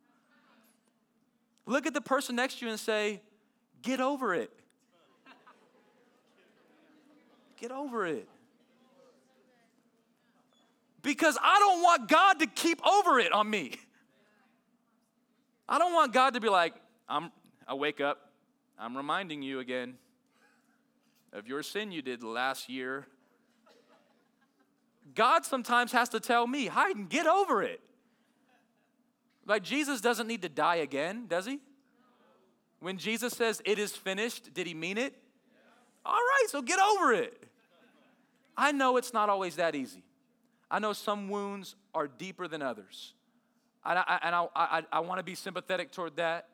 Look 1.66 1.86
at 1.86 1.92
the 1.92 2.00
person 2.00 2.34
next 2.34 2.60
to 2.60 2.64
you 2.64 2.70
and 2.70 2.80
say, 2.80 3.20
Get 3.82 4.00
over 4.00 4.34
it. 4.34 4.50
Get 7.62 7.70
over 7.70 8.04
it. 8.04 8.28
Because 11.00 11.38
I 11.40 11.60
don't 11.60 11.80
want 11.80 12.08
God 12.08 12.40
to 12.40 12.46
keep 12.48 12.84
over 12.84 13.20
it 13.20 13.32
on 13.32 13.48
me. 13.48 13.74
I 15.68 15.78
don't 15.78 15.94
want 15.94 16.12
God 16.12 16.34
to 16.34 16.40
be 16.40 16.48
like, 16.48 16.74
I'm, 17.08 17.30
I 17.68 17.74
wake 17.74 18.00
up, 18.00 18.32
I'm 18.76 18.96
reminding 18.96 19.42
you 19.42 19.60
again 19.60 19.94
of 21.32 21.46
your 21.46 21.62
sin 21.62 21.92
you 21.92 22.02
did 22.02 22.24
last 22.24 22.68
year. 22.68 23.06
God 25.14 25.44
sometimes 25.44 25.92
has 25.92 26.08
to 26.08 26.18
tell 26.18 26.48
me, 26.48 26.66
Hayden, 26.66 27.06
get 27.06 27.28
over 27.28 27.62
it. 27.62 27.80
Like 29.46 29.62
Jesus 29.62 30.00
doesn't 30.00 30.26
need 30.26 30.42
to 30.42 30.48
die 30.48 30.76
again, 30.76 31.26
does 31.28 31.46
he? 31.46 31.60
When 32.80 32.98
Jesus 32.98 33.34
says 33.34 33.62
it 33.64 33.78
is 33.78 33.92
finished, 33.92 34.52
did 34.52 34.66
he 34.66 34.74
mean 34.74 34.98
it? 34.98 35.14
All 36.04 36.14
right, 36.14 36.46
so 36.48 36.60
get 36.60 36.80
over 36.80 37.12
it. 37.12 37.38
I 38.56 38.72
know 38.72 38.96
it's 38.96 39.12
not 39.12 39.28
always 39.28 39.56
that 39.56 39.74
easy. 39.74 40.02
I 40.70 40.78
know 40.78 40.92
some 40.92 41.28
wounds 41.28 41.76
are 41.94 42.08
deeper 42.08 42.48
than 42.48 42.62
others. 42.62 43.14
And 43.84 43.98
I, 43.98 44.20
and 44.22 44.34
I, 44.34 44.46
I, 44.54 44.82
I 44.92 45.00
want 45.00 45.18
to 45.18 45.24
be 45.24 45.34
sympathetic 45.34 45.90
toward 45.92 46.16
that, 46.16 46.48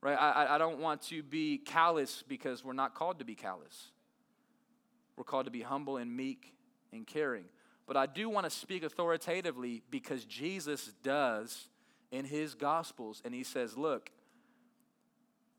right? 0.00 0.14
I, 0.14 0.54
I 0.54 0.58
don't 0.58 0.78
want 0.78 1.02
to 1.02 1.22
be 1.22 1.58
callous 1.58 2.22
because 2.26 2.64
we're 2.64 2.72
not 2.72 2.94
called 2.94 3.18
to 3.20 3.24
be 3.24 3.34
callous. 3.34 3.90
We're 5.16 5.24
called 5.24 5.46
to 5.46 5.50
be 5.50 5.62
humble 5.62 5.96
and 5.96 6.14
meek 6.14 6.54
and 6.92 7.06
caring. 7.06 7.44
But 7.86 7.96
I 7.96 8.06
do 8.06 8.28
want 8.28 8.44
to 8.44 8.50
speak 8.50 8.84
authoritatively 8.84 9.82
because 9.90 10.24
Jesus 10.24 10.92
does 11.02 11.68
in 12.12 12.24
his 12.24 12.54
gospels. 12.54 13.22
And 13.24 13.34
he 13.34 13.42
says, 13.42 13.76
look, 13.76 14.10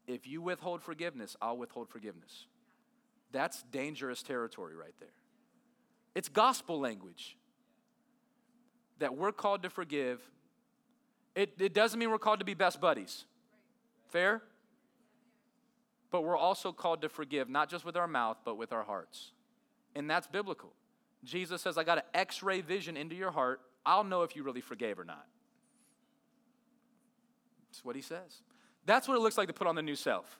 if 0.07 0.27
you 0.27 0.41
withhold 0.41 0.81
forgiveness, 0.81 1.35
I'll 1.41 1.57
withhold 1.57 1.89
forgiveness. 1.89 2.45
That's 3.31 3.63
dangerous 3.63 4.23
territory 4.23 4.75
right 4.75 4.93
there. 4.99 5.09
It's 6.15 6.29
gospel 6.29 6.79
language 6.79 7.37
that 8.99 9.15
we're 9.15 9.31
called 9.31 9.63
to 9.63 9.69
forgive. 9.69 10.21
It, 11.35 11.53
it 11.59 11.73
doesn't 11.73 11.99
mean 11.99 12.11
we're 12.11 12.19
called 12.19 12.39
to 12.39 12.45
be 12.45 12.53
best 12.53 12.81
buddies. 12.81 13.25
Fair? 14.09 14.41
But 16.11 16.23
we're 16.23 16.37
also 16.37 16.71
called 16.71 17.01
to 17.01 17.09
forgive, 17.09 17.49
not 17.49 17.69
just 17.69 17.85
with 17.85 17.95
our 17.95 18.07
mouth, 18.07 18.37
but 18.43 18.57
with 18.57 18.73
our 18.73 18.83
hearts. 18.83 19.31
And 19.95 20.09
that's 20.09 20.27
biblical. 20.27 20.73
Jesus 21.23 21.61
says, 21.61 21.77
I 21.77 21.83
got 21.83 21.99
an 21.99 22.03
x 22.13 22.43
ray 22.43 22.61
vision 22.61 22.97
into 22.97 23.15
your 23.15 23.31
heart. 23.31 23.61
I'll 23.85 24.03
know 24.03 24.23
if 24.23 24.35
you 24.35 24.43
really 24.43 24.61
forgave 24.61 24.99
or 24.99 25.05
not. 25.05 25.25
That's 27.69 27.85
what 27.85 27.95
he 27.95 28.01
says. 28.01 28.41
That's 28.85 29.07
what 29.07 29.15
it 29.15 29.21
looks 29.21 29.37
like 29.37 29.47
to 29.47 29.53
put 29.53 29.67
on 29.67 29.75
the 29.75 29.81
new 29.81 29.95
self. 29.95 30.39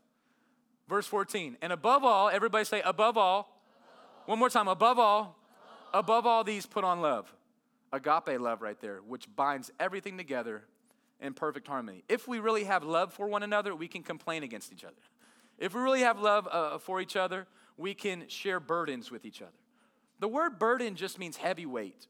Verse 0.90 1.08
14, 1.08 1.58
and 1.62 1.72
above 1.72 2.04
all, 2.04 2.30
everybody 2.30 2.66
say, 2.66 2.82
above 2.82 3.18
all. 3.18 3.40
Above 3.40 3.46
all. 3.46 3.58
One 4.26 4.40
more 4.40 4.50
time, 4.50 4.68
above 4.68 5.00
all, 5.00 5.38
above, 5.94 6.26
all 6.26 6.44
these, 6.44 6.66
put 6.66 6.84
on 6.84 7.02
love. 7.02 7.34
Agape 7.94 8.40
love 8.40 8.62
right 8.62 8.80
there, 8.80 9.00
which 9.06 9.34
binds 9.36 9.72
everything 9.80 10.18
together 10.18 10.64
in 11.20 11.34
perfect 11.34 11.68
harmony. 11.68 12.04
If 12.08 12.28
we 12.28 12.40
really 12.40 12.64
have 12.64 12.84
love 12.84 13.14
for 13.14 13.28
one 13.28 13.44
another, 13.44 13.76
we 13.76 13.88
can 13.88 14.02
complain 14.02 14.44
against 14.44 14.72
each 14.72 14.84
other. 14.84 14.96
If 15.58 15.76
we 15.76 15.82
really 15.82 16.02
have 16.02 16.20
love 16.20 16.48
uh, 16.50 16.78
for 16.80 17.02
each 17.02 17.16
other, 17.16 17.48
we 17.78 17.94
can 17.94 18.28
share 18.28 18.60
burdens 18.60 19.12
with 19.12 19.26
each 19.26 19.42
other. 19.42 19.52
The 20.20 20.28
word 20.28 20.58
burden 20.58 20.96
just 20.96 21.20
means 21.20 21.38
heavy 21.38 21.66
weight. 21.66 22.08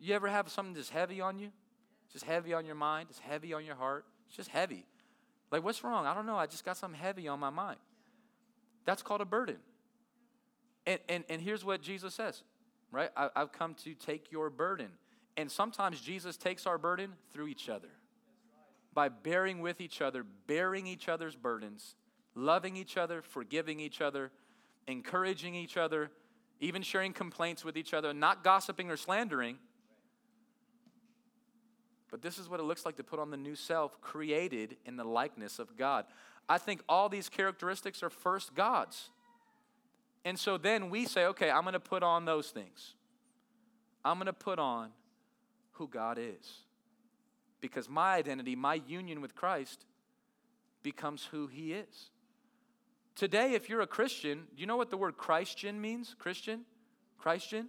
You 0.00 0.14
ever 0.14 0.28
have 0.28 0.48
something 0.48 0.74
that's 0.74 0.90
heavy 0.90 1.20
on 1.20 1.38
you? 1.38 1.50
It's 2.04 2.14
just 2.14 2.24
heavy 2.24 2.54
on 2.54 2.64
your 2.64 2.74
mind, 2.74 3.08
just 3.08 3.20
heavy 3.20 3.52
on 3.52 3.64
your 3.64 3.74
heart. 3.74 4.04
It's 4.28 4.36
just 4.36 4.48
heavy. 4.48 4.86
Like, 5.50 5.64
what's 5.64 5.82
wrong? 5.82 6.06
I 6.06 6.14
don't 6.14 6.26
know. 6.26 6.36
I 6.36 6.46
just 6.46 6.64
got 6.64 6.76
something 6.76 6.98
heavy 6.98 7.28
on 7.28 7.40
my 7.40 7.50
mind. 7.50 7.78
That's 8.84 9.02
called 9.02 9.20
a 9.20 9.24
burden. 9.24 9.56
And, 10.88 10.98
and, 11.08 11.24
and 11.28 11.42
here's 11.42 11.66
what 11.66 11.82
Jesus 11.82 12.14
says, 12.14 12.42
right? 12.90 13.10
I, 13.14 13.28
I've 13.36 13.52
come 13.52 13.74
to 13.84 13.92
take 13.92 14.32
your 14.32 14.48
burden. 14.48 14.88
And 15.36 15.50
sometimes 15.52 16.00
Jesus 16.00 16.38
takes 16.38 16.66
our 16.66 16.78
burden 16.78 17.12
through 17.30 17.48
each 17.48 17.68
other 17.68 17.90
by 18.94 19.10
bearing 19.10 19.60
with 19.60 19.82
each 19.82 20.00
other, 20.00 20.24
bearing 20.46 20.86
each 20.86 21.08
other's 21.08 21.36
burdens, 21.36 21.94
loving 22.34 22.74
each 22.74 22.96
other, 22.96 23.20
forgiving 23.20 23.80
each 23.80 24.00
other, 24.00 24.30
encouraging 24.86 25.54
each 25.54 25.76
other, 25.76 26.10
even 26.58 26.80
sharing 26.80 27.12
complaints 27.12 27.66
with 27.66 27.76
each 27.76 27.92
other, 27.92 28.14
not 28.14 28.42
gossiping 28.42 28.90
or 28.90 28.96
slandering, 28.96 29.58
but 32.10 32.22
this 32.22 32.38
is 32.38 32.48
what 32.48 32.60
it 32.60 32.62
looks 32.62 32.86
like 32.86 32.96
to 32.96 33.04
put 33.04 33.18
on 33.18 33.30
the 33.30 33.36
new 33.36 33.54
self 33.54 34.00
created 34.00 34.78
in 34.86 34.96
the 34.96 35.04
likeness 35.04 35.58
of 35.58 35.76
God. 35.76 36.06
I 36.48 36.56
think 36.56 36.82
all 36.88 37.10
these 37.10 37.28
characteristics 37.28 38.02
are 38.02 38.08
first 38.08 38.54
God's. 38.54 39.10
And 40.28 40.38
so 40.38 40.58
then 40.58 40.90
we 40.90 41.06
say, 41.06 41.24
okay, 41.24 41.50
I'm 41.50 41.62
going 41.62 41.72
to 41.72 41.80
put 41.80 42.02
on 42.02 42.26
those 42.26 42.50
things. 42.50 42.92
I'm 44.04 44.18
going 44.18 44.26
to 44.26 44.34
put 44.34 44.58
on 44.58 44.90
who 45.72 45.88
God 45.88 46.18
is. 46.20 46.64
Because 47.62 47.88
my 47.88 48.12
identity, 48.16 48.54
my 48.54 48.82
union 48.86 49.22
with 49.22 49.34
Christ, 49.34 49.86
becomes 50.82 51.24
who 51.24 51.46
He 51.46 51.72
is. 51.72 52.10
Today, 53.16 53.54
if 53.54 53.70
you're 53.70 53.80
a 53.80 53.86
Christian, 53.86 54.40
do 54.54 54.60
you 54.60 54.66
know 54.66 54.76
what 54.76 54.90
the 54.90 54.98
word 54.98 55.16
Christian 55.16 55.80
means? 55.80 56.14
Christian? 56.18 56.66
Christian? 57.16 57.68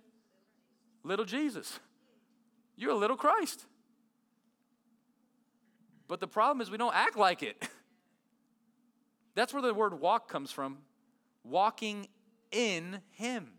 Little 1.04 1.24
Jesus. 1.24 1.80
You're 2.76 2.92
a 2.92 2.98
little 2.98 3.16
Christ. 3.16 3.64
But 6.10 6.20
the 6.20 6.28
problem 6.28 6.60
is 6.60 6.70
we 6.70 6.78
don't 6.78 6.94
act 6.94 7.16
like 7.16 7.42
it. 7.42 7.70
That's 9.34 9.54
where 9.54 9.62
the 9.62 9.74
word 9.74 10.02
walk 10.02 10.28
comes 10.28 10.52
from 10.52 10.80
walking 11.46 12.06
in 12.52 13.02
Him, 13.12 13.52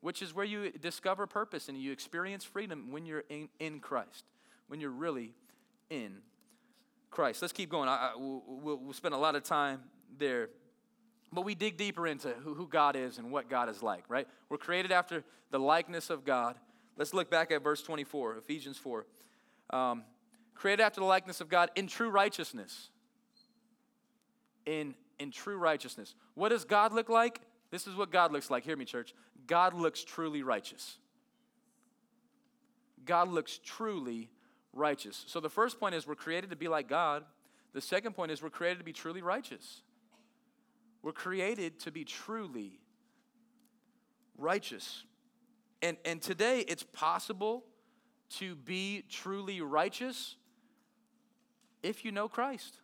which 0.00 0.22
is 0.22 0.34
where 0.34 0.44
you 0.44 0.70
discover 0.70 1.26
purpose 1.26 1.68
and 1.68 1.78
you 1.78 1.92
experience 1.92 2.44
freedom 2.44 2.90
when 2.90 3.06
you're 3.06 3.24
in, 3.28 3.48
in 3.58 3.80
Christ, 3.80 4.24
when 4.68 4.80
you're 4.80 4.90
really 4.90 5.34
in 5.90 6.18
Christ. 7.10 7.42
Let's 7.42 7.52
keep 7.52 7.70
going. 7.70 7.88
I, 7.88 7.92
I, 7.92 8.12
we'll, 8.16 8.76
we'll, 8.76 8.92
spend 8.92 9.14
a 9.14 9.18
lot 9.18 9.36
of 9.36 9.44
time 9.44 9.80
there. 10.18 10.48
But 11.32 11.44
we 11.44 11.54
dig 11.54 11.76
deeper 11.76 12.06
into 12.06 12.30
who, 12.42 12.54
who 12.54 12.66
God 12.66 12.96
is 12.96 13.18
and 13.18 13.30
what 13.30 13.48
God 13.48 13.68
is 13.68 13.82
like, 13.82 14.04
right? 14.08 14.26
We're 14.48 14.58
created 14.58 14.92
after 14.92 15.22
the 15.50 15.58
likeness 15.58 16.10
of 16.10 16.24
God. 16.24 16.56
Let's 16.96 17.14
look 17.14 17.30
back 17.30 17.50
at 17.52 17.62
verse 17.62 17.82
24, 17.82 18.38
Ephesians 18.38 18.76
4. 18.78 19.06
Um, 19.70 20.04
created 20.54 20.82
after 20.82 21.00
the 21.00 21.06
likeness 21.06 21.40
of 21.40 21.48
God 21.48 21.70
in 21.74 21.86
true 21.86 22.10
righteousness. 22.10 22.90
In, 24.66 24.94
in 25.18 25.30
true 25.30 25.56
righteousness. 25.56 26.14
What 26.34 26.50
does 26.50 26.64
God 26.64 26.92
look 26.92 27.08
like? 27.08 27.40
This 27.72 27.86
is 27.86 27.96
what 27.96 28.12
God 28.12 28.32
looks 28.32 28.50
like. 28.50 28.64
Hear 28.64 28.76
me, 28.76 28.84
church. 28.84 29.14
God 29.46 29.72
looks 29.72 30.04
truly 30.04 30.42
righteous. 30.42 30.98
God 33.06 33.28
looks 33.28 33.58
truly 33.64 34.30
righteous. 34.74 35.24
So 35.26 35.40
the 35.40 35.48
first 35.48 35.80
point 35.80 35.94
is 35.94 36.06
we're 36.06 36.14
created 36.14 36.50
to 36.50 36.56
be 36.56 36.68
like 36.68 36.86
God. 36.86 37.24
The 37.72 37.80
second 37.80 38.12
point 38.12 38.30
is 38.30 38.42
we're 38.42 38.50
created 38.50 38.78
to 38.78 38.84
be 38.84 38.92
truly 38.92 39.22
righteous. 39.22 39.80
We're 41.02 41.12
created 41.12 41.80
to 41.80 41.90
be 41.90 42.04
truly 42.04 42.78
righteous. 44.36 45.04
And, 45.80 45.96
and 46.04 46.20
today 46.20 46.60
it's 46.68 46.82
possible 46.84 47.64
to 48.36 48.54
be 48.54 49.04
truly 49.08 49.62
righteous 49.62 50.36
if 51.82 52.04
you 52.04 52.12
know 52.12 52.28
Christ. 52.28 52.81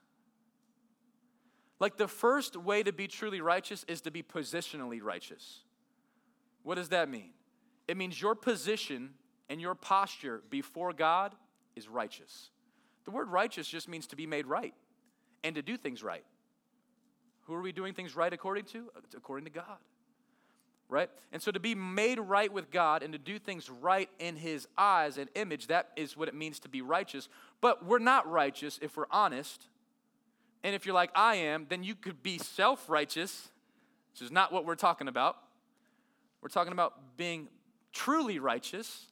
Like 1.81 1.97
the 1.97 2.09
first 2.09 2.57
way 2.57 2.83
to 2.83 2.93
be 2.93 3.07
truly 3.07 3.41
righteous 3.41 3.85
is 3.88 4.01
to 4.03 4.11
be 4.11 4.23
positionally 4.23 5.01
righteous. 5.03 5.61
What 6.62 6.75
does 6.75 6.88
that 6.88 7.09
mean? 7.09 7.31
It 7.87 7.97
means 7.97 8.21
your 8.21 8.35
position 8.35 9.14
and 9.49 9.61
your 9.61 9.75
posture 9.75 10.43
before 10.51 10.93
God 10.93 11.35
is 11.77 11.88
righteous. 11.88 12.51
The 13.05 13.11
word 13.11 13.29
righteous 13.29 13.67
just 13.67 13.88
means 13.88 14.07
to 14.09 14.17
be 14.17 14.27
made 14.27 14.47
right 14.47 14.75
and 15.43 15.55
to 15.55 15.62
do 15.62 15.77
things 15.77 16.03
right. 16.03 16.25
Who 17.47 17.55
are 17.55 17.62
we 17.62 17.73
doing 17.73 17.95
things 17.95 18.14
right 18.14 18.33
according 18.33 18.64
to? 18.67 18.91
According 19.17 19.47
to 19.47 19.51
God. 19.51 19.79
Right? 20.91 21.09
And 21.33 21.41
so 21.41 21.51
to 21.51 21.61
be 21.61 21.75
made 21.75 22.19
right 22.19 22.53
with 22.53 22.71
God 22.71 23.03
and 23.03 23.12
to 23.12 23.19
do 23.19 23.38
things 23.38 23.71
right 23.71 24.11
in 24.19 24.37
His 24.37 24.67
eyes 24.77 25.17
and 25.17 25.31
image, 25.35 25.69
that 25.69 25.91
is 25.97 26.17
what 26.17 26.29
it 26.29 26.35
means 26.35 26.59
to 26.61 26.69
be 26.69 26.83
righteous. 26.83 27.29
But 27.61 27.87
we're 27.87 27.99
not 27.99 28.31
righteous 28.31 28.79
if 28.83 28.97
we're 28.97 29.07
honest. 29.11 29.69
And 30.64 30.75
if 30.75 30.87
you're 30.87 30.94
like 30.94 31.11
I 31.14 31.37
am, 31.37 31.66
then 31.68 31.85
you 31.85 31.94
could 31.94 32.23
be 32.23 32.38
self 32.38 32.88
righteous, 32.88 33.49
which 34.12 34.23
is 34.23 34.33
not 34.33 34.53
what 34.53 34.64
we're 34.64 34.75
talking 34.75 35.09
about. 35.09 35.37
We're 36.42 36.49
talking 36.49 36.73
about 36.73 37.16
being 37.16 37.49
truly 37.92 38.38
righteous, 38.38 39.07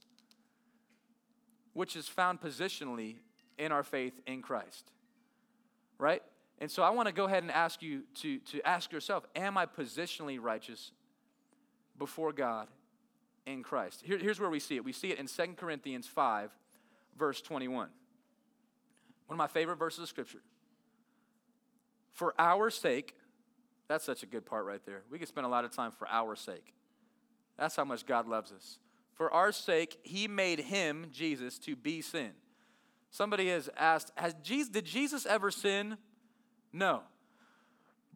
which 1.72 1.96
is 1.96 2.08
found 2.08 2.40
positionally 2.40 3.16
in 3.58 3.72
our 3.72 3.82
faith 3.82 4.20
in 4.26 4.42
Christ. 4.42 4.90
Right? 5.98 6.22
And 6.58 6.70
so 6.70 6.82
I 6.82 6.90
want 6.90 7.06
to 7.06 7.12
go 7.12 7.24
ahead 7.24 7.42
and 7.42 7.52
ask 7.52 7.82
you 7.82 8.02
to, 8.22 8.38
to 8.38 8.66
ask 8.66 8.92
yourself 8.92 9.24
Am 9.34 9.56
I 9.56 9.66
positionally 9.66 10.38
righteous 10.40 10.92
before 11.98 12.32
God 12.32 12.68
in 13.46 13.62
Christ? 13.62 14.02
Here, 14.04 14.18
here's 14.18 14.40
where 14.40 14.50
we 14.50 14.60
see 14.60 14.76
it. 14.76 14.84
We 14.84 14.92
see 14.92 15.10
it 15.10 15.18
in 15.18 15.26
2 15.26 15.54
Corinthians 15.56 16.06
5, 16.06 16.50
verse 17.18 17.40
21. 17.40 17.88
One 19.26 19.34
of 19.34 19.38
my 19.38 19.46
favorite 19.46 19.76
verses 19.76 20.00
of 20.00 20.08
Scripture. 20.08 20.38
For 22.16 22.34
our 22.38 22.70
sake, 22.70 23.14
that's 23.88 24.02
such 24.04 24.22
a 24.22 24.26
good 24.26 24.46
part 24.46 24.64
right 24.64 24.80
there. 24.86 25.02
We 25.10 25.18
could 25.18 25.28
spend 25.28 25.46
a 25.46 25.50
lot 25.50 25.66
of 25.66 25.70
time 25.70 25.92
for 25.92 26.08
our 26.08 26.34
sake. 26.34 26.72
That's 27.58 27.76
how 27.76 27.84
much 27.84 28.06
God 28.06 28.26
loves 28.26 28.52
us. 28.52 28.78
For 29.12 29.30
our 29.30 29.52
sake, 29.52 29.98
he 30.02 30.26
made 30.26 30.60
him, 30.60 31.08
Jesus, 31.12 31.58
to 31.60 31.76
be 31.76 32.00
sin. 32.00 32.30
Somebody 33.10 33.48
has 33.48 33.68
asked, 33.76 34.12
has 34.16 34.34
Jesus, 34.42 34.70
did 34.70 34.86
Jesus 34.86 35.26
ever 35.26 35.50
sin? 35.50 35.98
No. 36.72 37.02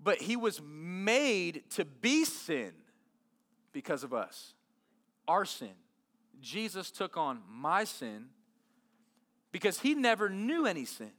But 0.02 0.22
he 0.22 0.34
was 0.34 0.62
made 0.64 1.64
to 1.72 1.84
be 1.84 2.24
sin 2.24 2.72
because 3.70 4.02
of 4.02 4.14
us, 4.14 4.54
our 5.28 5.44
sin. 5.44 5.74
Jesus 6.40 6.90
took 6.90 7.18
on 7.18 7.40
my 7.46 7.84
sin 7.84 8.28
because 9.52 9.80
he 9.80 9.94
never 9.94 10.30
knew 10.30 10.64
any 10.64 10.86
sin. 10.86 11.12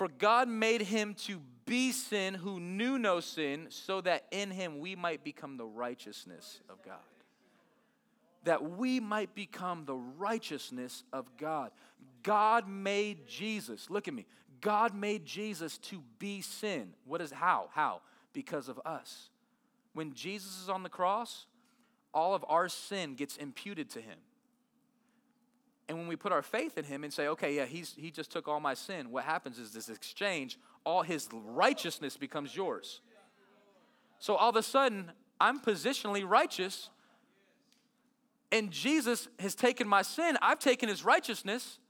For 0.00 0.08
God 0.08 0.48
made 0.48 0.80
him 0.80 1.12
to 1.26 1.42
be 1.66 1.92
sin 1.92 2.32
who 2.32 2.58
knew 2.58 2.98
no 2.98 3.20
sin, 3.20 3.66
so 3.68 4.00
that 4.00 4.24
in 4.30 4.50
him 4.50 4.80
we 4.80 4.96
might 4.96 5.22
become 5.22 5.58
the 5.58 5.66
righteousness 5.66 6.60
of 6.70 6.80
God 6.82 6.96
that 8.44 8.62
we 8.78 9.00
might 9.00 9.34
become 9.34 9.84
the 9.84 9.96
righteousness 9.96 11.04
of 11.12 11.26
God. 11.36 11.70
God 12.22 12.68
made 12.68 13.26
Jesus, 13.26 13.90
look 13.90 14.08
at 14.08 14.14
me, 14.14 14.26
God 14.60 14.94
made 14.94 15.24
Jesus 15.24 15.78
to 15.78 16.02
be 16.18 16.40
sin. 16.40 16.92
What 17.04 17.20
is 17.20 17.30
how? 17.30 17.68
How? 17.72 18.00
Because 18.32 18.68
of 18.68 18.80
us. 18.84 19.30
When 19.92 20.14
Jesus 20.14 20.62
is 20.62 20.68
on 20.68 20.82
the 20.82 20.88
cross, 20.88 21.46
all 22.12 22.34
of 22.34 22.44
our 22.48 22.68
sin 22.68 23.14
gets 23.14 23.36
imputed 23.36 23.90
to 23.90 24.00
him. 24.00 24.18
And 25.90 25.98
when 25.98 26.06
we 26.06 26.14
put 26.14 26.30
our 26.30 26.40
faith 26.40 26.78
in 26.78 26.84
him 26.84 27.02
and 27.02 27.12
say, 27.12 27.26
okay, 27.26 27.56
yeah, 27.56 27.64
he's, 27.64 27.96
he 27.98 28.12
just 28.12 28.30
took 28.30 28.46
all 28.46 28.60
my 28.60 28.74
sin, 28.74 29.10
what 29.10 29.24
happens 29.24 29.58
is 29.58 29.72
this 29.72 29.88
exchange, 29.88 30.56
all 30.86 31.02
his 31.02 31.28
righteousness 31.32 32.16
becomes 32.16 32.54
yours. 32.54 33.00
So 34.20 34.36
all 34.36 34.50
of 34.50 34.54
a 34.54 34.62
sudden, 34.62 35.10
I'm 35.40 35.58
positionally 35.58 36.22
righteous 36.24 36.90
and 38.52 38.70
Jesus 38.70 39.26
has 39.40 39.56
taken 39.56 39.88
my 39.88 40.02
sin, 40.02 40.38
I've 40.40 40.60
taken 40.60 40.88
his 40.88 41.04
righteousness. 41.04 41.80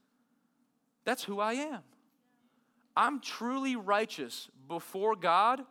That's 1.05 1.23
who 1.23 1.39
I 1.39 1.53
am. 1.53 1.81
I'm 2.97 3.21
truly 3.21 3.75
righteous 3.75 4.49
before 4.67 5.15
God 5.15 5.61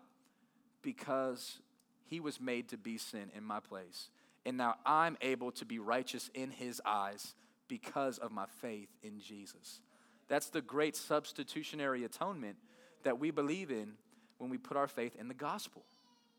because 0.82 1.58
he 2.04 2.20
was 2.20 2.40
made 2.40 2.68
to 2.68 2.76
be 2.76 2.96
sin 2.96 3.32
in 3.36 3.42
my 3.42 3.58
place. 3.58 4.08
And 4.46 4.56
now 4.56 4.76
I'm 4.86 5.16
able 5.20 5.50
to 5.50 5.64
be 5.64 5.80
righteous 5.80 6.30
in 6.32 6.52
his 6.52 6.80
eyes 6.86 7.34
because 7.70 8.18
of 8.18 8.32
my 8.32 8.44
faith 8.60 8.88
in 9.02 9.20
Jesus. 9.20 9.80
That's 10.28 10.50
the 10.50 10.60
great 10.60 10.96
substitutionary 10.96 12.04
atonement 12.04 12.56
that 13.04 13.18
we 13.18 13.30
believe 13.30 13.70
in 13.70 13.92
when 14.38 14.50
we 14.50 14.58
put 14.58 14.76
our 14.76 14.88
faith 14.88 15.16
in 15.18 15.28
the 15.28 15.34
gospel. 15.34 15.82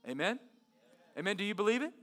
Amen? 0.07 0.39
Amen. 1.17 1.37
Do 1.37 1.43
you 1.43 1.55
believe 1.55 1.81
it? 1.81 1.93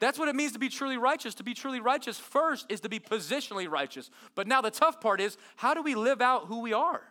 That's 0.00 0.18
what 0.18 0.28
it 0.28 0.36
means 0.36 0.52
to 0.52 0.60
be 0.60 0.68
truly 0.68 0.96
righteous. 0.96 1.34
To 1.34 1.42
be 1.42 1.54
truly 1.54 1.80
righteous 1.80 2.18
first 2.18 2.66
is 2.68 2.80
to 2.80 2.88
be 2.88 3.00
positionally 3.00 3.68
righteous. 3.68 4.10
But 4.36 4.46
now 4.46 4.60
the 4.60 4.70
tough 4.70 5.00
part 5.00 5.20
is 5.20 5.36
how 5.56 5.74
do 5.74 5.82
we 5.82 5.94
live 5.96 6.22
out 6.22 6.46
who 6.46 6.60
we 6.60 6.72
are? 6.72 7.02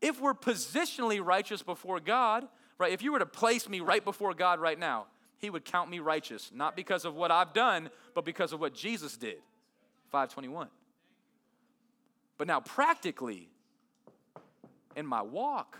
If 0.00 0.20
we're 0.20 0.34
positionally 0.34 1.24
righteous 1.24 1.62
before 1.62 1.98
God, 1.98 2.46
right, 2.78 2.92
if 2.92 3.02
you 3.02 3.12
were 3.12 3.18
to 3.18 3.26
place 3.26 3.68
me 3.68 3.80
right 3.80 4.04
before 4.04 4.34
God 4.34 4.60
right 4.60 4.78
now, 4.78 5.06
he 5.38 5.50
would 5.50 5.64
count 5.64 5.90
me 5.90 5.98
righteous, 5.98 6.52
not 6.54 6.76
because 6.76 7.04
of 7.04 7.14
what 7.14 7.32
I've 7.32 7.52
done, 7.52 7.90
but 8.14 8.24
because 8.24 8.52
of 8.52 8.60
what 8.60 8.74
Jesus 8.74 9.16
did. 9.16 9.38
521. 10.10 10.68
But 12.36 12.46
now, 12.46 12.60
practically, 12.60 13.48
in 14.96 15.06
my 15.06 15.22
walk, 15.22 15.78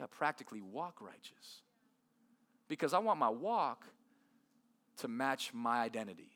I 0.00 0.06
practically 0.06 0.60
walk 0.60 1.00
righteous. 1.00 1.62
Because 2.68 2.94
I 2.94 2.98
want 2.98 3.18
my 3.18 3.28
walk 3.28 3.86
to 4.98 5.08
match 5.08 5.52
my 5.52 5.80
identity. 5.80 6.30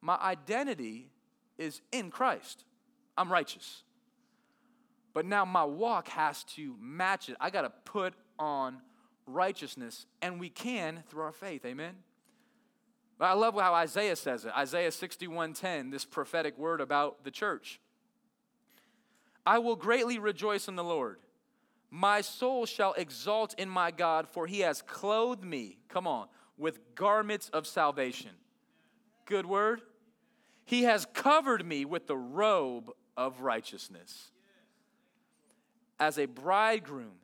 My 0.00 0.16
identity 0.16 1.10
is 1.58 1.80
in 1.92 2.10
Christ. 2.10 2.64
I'm 3.16 3.30
righteous. 3.30 3.82
But 5.14 5.26
now 5.26 5.44
my 5.44 5.64
walk 5.64 6.08
has 6.08 6.44
to 6.56 6.74
match 6.80 7.28
it. 7.28 7.36
I 7.40 7.50
got 7.50 7.62
to 7.62 7.70
put 7.84 8.14
on 8.38 8.78
righteousness, 9.26 10.06
and 10.20 10.40
we 10.40 10.48
can 10.48 11.04
through 11.08 11.22
our 11.22 11.32
faith. 11.32 11.64
Amen. 11.64 11.94
I 13.24 13.34
love 13.34 13.54
how 13.54 13.74
Isaiah 13.74 14.16
says 14.16 14.44
it. 14.44 14.52
Isaiah 14.56 14.90
61:10, 14.90 15.90
this 15.90 16.04
prophetic 16.04 16.58
word 16.58 16.80
about 16.80 17.24
the 17.24 17.30
church. 17.30 17.80
I 19.44 19.58
will 19.58 19.76
greatly 19.76 20.18
rejoice 20.18 20.68
in 20.68 20.76
the 20.76 20.84
Lord. 20.84 21.18
My 21.90 22.20
soul 22.20 22.64
shall 22.64 22.94
exalt 22.94 23.54
in 23.58 23.68
my 23.68 23.90
God, 23.90 24.28
for 24.28 24.46
he 24.46 24.60
has 24.60 24.80
clothed 24.82 25.44
me. 25.44 25.78
Come 25.88 26.06
on 26.06 26.28
with 26.56 26.94
garments 26.94 27.48
of 27.50 27.66
salvation. 27.66 28.30
Good 29.26 29.46
word. 29.46 29.82
He 30.64 30.84
has 30.84 31.06
covered 31.12 31.66
me 31.66 31.84
with 31.84 32.06
the 32.06 32.16
robe 32.16 32.90
of 33.16 33.40
righteousness. 33.40 34.30
As 35.98 36.18
a 36.18 36.26
bridegroom 36.26 37.14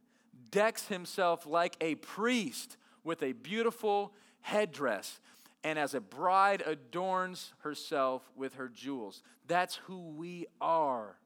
decks 0.50 0.88
himself 0.88 1.46
like 1.46 1.76
a 1.80 1.94
priest 1.96 2.76
with 3.04 3.22
a 3.22 3.32
beautiful 3.32 4.12
headdress, 4.40 5.20
and 5.68 5.78
as 5.78 5.92
a 5.92 6.00
bride 6.00 6.62
adorns 6.64 7.52
herself 7.58 8.22
with 8.34 8.54
her 8.54 8.68
jewels. 8.68 9.22
That's 9.46 9.76
who 9.84 9.98
we 9.98 10.46
are. 10.62 11.18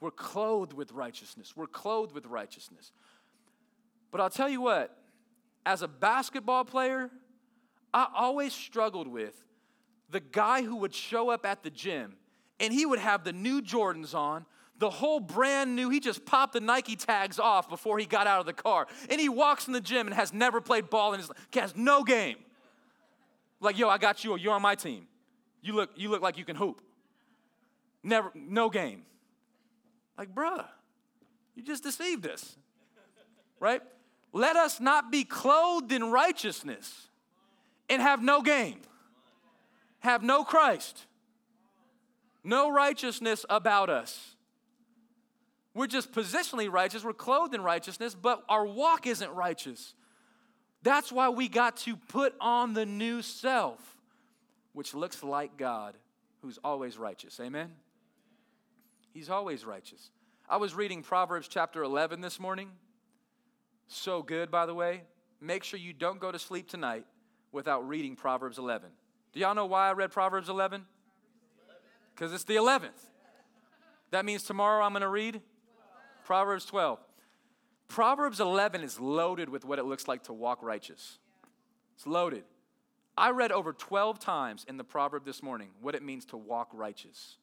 We're 0.00 0.10
clothed 0.10 0.72
with 0.72 0.90
righteousness. 0.90 1.56
We're 1.56 1.68
clothed 1.68 2.12
with 2.12 2.26
righteousness. 2.26 2.90
But 4.10 4.20
I'll 4.20 4.30
tell 4.30 4.48
you 4.48 4.60
what, 4.60 4.98
as 5.64 5.82
a 5.82 5.88
basketball 5.88 6.64
player, 6.64 7.10
I 7.94 8.08
always 8.12 8.52
struggled 8.52 9.06
with 9.06 9.40
the 10.10 10.18
guy 10.20 10.62
who 10.62 10.76
would 10.76 10.94
show 10.94 11.30
up 11.30 11.46
at 11.46 11.62
the 11.62 11.70
gym 11.70 12.16
and 12.58 12.72
he 12.72 12.86
would 12.86 12.98
have 12.98 13.22
the 13.22 13.32
new 13.32 13.62
Jordans 13.62 14.16
on, 14.16 14.46
the 14.78 14.90
whole 14.90 15.20
brand 15.20 15.76
new, 15.76 15.90
he 15.90 16.00
just 16.00 16.26
popped 16.26 16.54
the 16.54 16.60
Nike 16.60 16.96
tags 16.96 17.38
off 17.38 17.68
before 17.68 18.00
he 18.00 18.04
got 18.04 18.26
out 18.26 18.40
of 18.40 18.46
the 18.46 18.52
car. 18.52 18.88
And 19.08 19.20
he 19.20 19.28
walks 19.28 19.68
in 19.68 19.72
the 19.72 19.80
gym 19.80 20.08
and 20.08 20.14
has 20.14 20.32
never 20.32 20.60
played 20.60 20.90
ball 20.90 21.12
in 21.14 21.20
his 21.20 21.28
life, 21.28 21.38
has 21.52 21.76
no 21.76 22.02
game. 22.02 22.36
Like, 23.60 23.78
yo, 23.78 23.88
I 23.88 23.98
got 23.98 24.24
you, 24.24 24.32
or 24.32 24.38
you're 24.38 24.54
on 24.54 24.62
my 24.62 24.74
team. 24.74 25.06
You 25.62 25.74
look, 25.74 25.90
you 25.96 26.08
look 26.10 26.22
like 26.22 26.38
you 26.38 26.44
can 26.44 26.56
hoop. 26.56 26.82
Never, 28.02 28.30
no 28.34 28.70
game. 28.70 29.02
Like, 30.16 30.34
bruh, 30.34 30.64
you 31.54 31.62
just 31.62 31.82
deceived 31.82 32.26
us. 32.26 32.56
Right? 33.58 33.82
let 34.36 34.56
us 34.56 34.80
not 34.80 35.10
be 35.10 35.24
clothed 35.24 35.90
in 35.92 36.10
righteousness 36.10 37.08
and 37.88 38.02
have 38.02 38.22
no 38.22 38.42
game, 38.42 38.80
have 40.00 40.22
no 40.22 40.44
Christ, 40.44 41.06
no 42.44 42.70
righteousness 42.70 43.46
about 43.48 43.88
us. 43.88 44.36
We're 45.74 45.86
just 45.86 46.12
positionally 46.12 46.70
righteous, 46.70 47.02
we're 47.02 47.14
clothed 47.14 47.54
in 47.54 47.62
righteousness, 47.62 48.14
but 48.14 48.42
our 48.48 48.66
walk 48.66 49.06
isn't 49.06 49.30
righteous. 49.30 49.94
That's 50.82 51.10
why 51.10 51.28
we 51.30 51.48
got 51.48 51.78
to 51.78 51.96
put 51.96 52.34
on 52.40 52.74
the 52.74 52.86
new 52.86 53.22
self, 53.22 53.80
which 54.72 54.94
looks 54.94 55.22
like 55.22 55.56
God, 55.56 55.94
who's 56.42 56.58
always 56.62 56.96
righteous. 56.98 57.40
Amen? 57.40 57.72
He's 59.12 59.30
always 59.30 59.64
righteous. 59.64 60.10
I 60.48 60.58
was 60.58 60.74
reading 60.74 61.02
Proverbs 61.02 61.48
chapter 61.48 61.82
11 61.82 62.20
this 62.20 62.38
morning. 62.38 62.70
So 63.88 64.22
good, 64.22 64.50
by 64.50 64.66
the 64.66 64.74
way. 64.74 65.02
Make 65.40 65.64
sure 65.64 65.78
you 65.78 65.92
don't 65.92 66.20
go 66.20 66.30
to 66.30 66.38
sleep 66.38 66.68
tonight 66.68 67.06
without 67.52 67.88
reading 67.88 68.16
Proverbs 68.16 68.58
11. 68.58 68.90
Do 69.32 69.40
y'all 69.40 69.54
know 69.54 69.66
why 69.66 69.88
I 69.88 69.92
read 69.92 70.10
Proverbs 70.12 70.48
11? 70.48 70.84
Because 72.14 72.32
it's 72.32 72.44
the 72.44 72.56
11th. 72.56 72.90
That 74.10 74.24
means 74.24 74.44
tomorrow 74.44 74.84
I'm 74.84 74.92
going 74.92 75.02
to 75.02 75.08
read 75.08 75.40
Proverbs 76.24 76.64
12. 76.66 76.98
Proverbs 77.88 78.40
11 78.40 78.82
is 78.82 78.98
loaded 79.00 79.48
with 79.48 79.64
what 79.64 79.78
it 79.78 79.84
looks 79.84 80.08
like 80.08 80.24
to 80.24 80.32
walk 80.32 80.62
righteous. 80.62 81.18
It's 81.94 82.06
loaded. 82.06 82.44
I 83.16 83.30
read 83.30 83.52
over 83.52 83.72
12 83.72 84.18
times 84.18 84.66
in 84.68 84.76
the 84.76 84.84
proverb 84.84 85.24
this 85.24 85.42
morning 85.42 85.70
what 85.80 85.94
it 85.94 86.02
means 86.02 86.26
to 86.26 86.36
walk 86.36 86.68
righteous. 86.72 87.38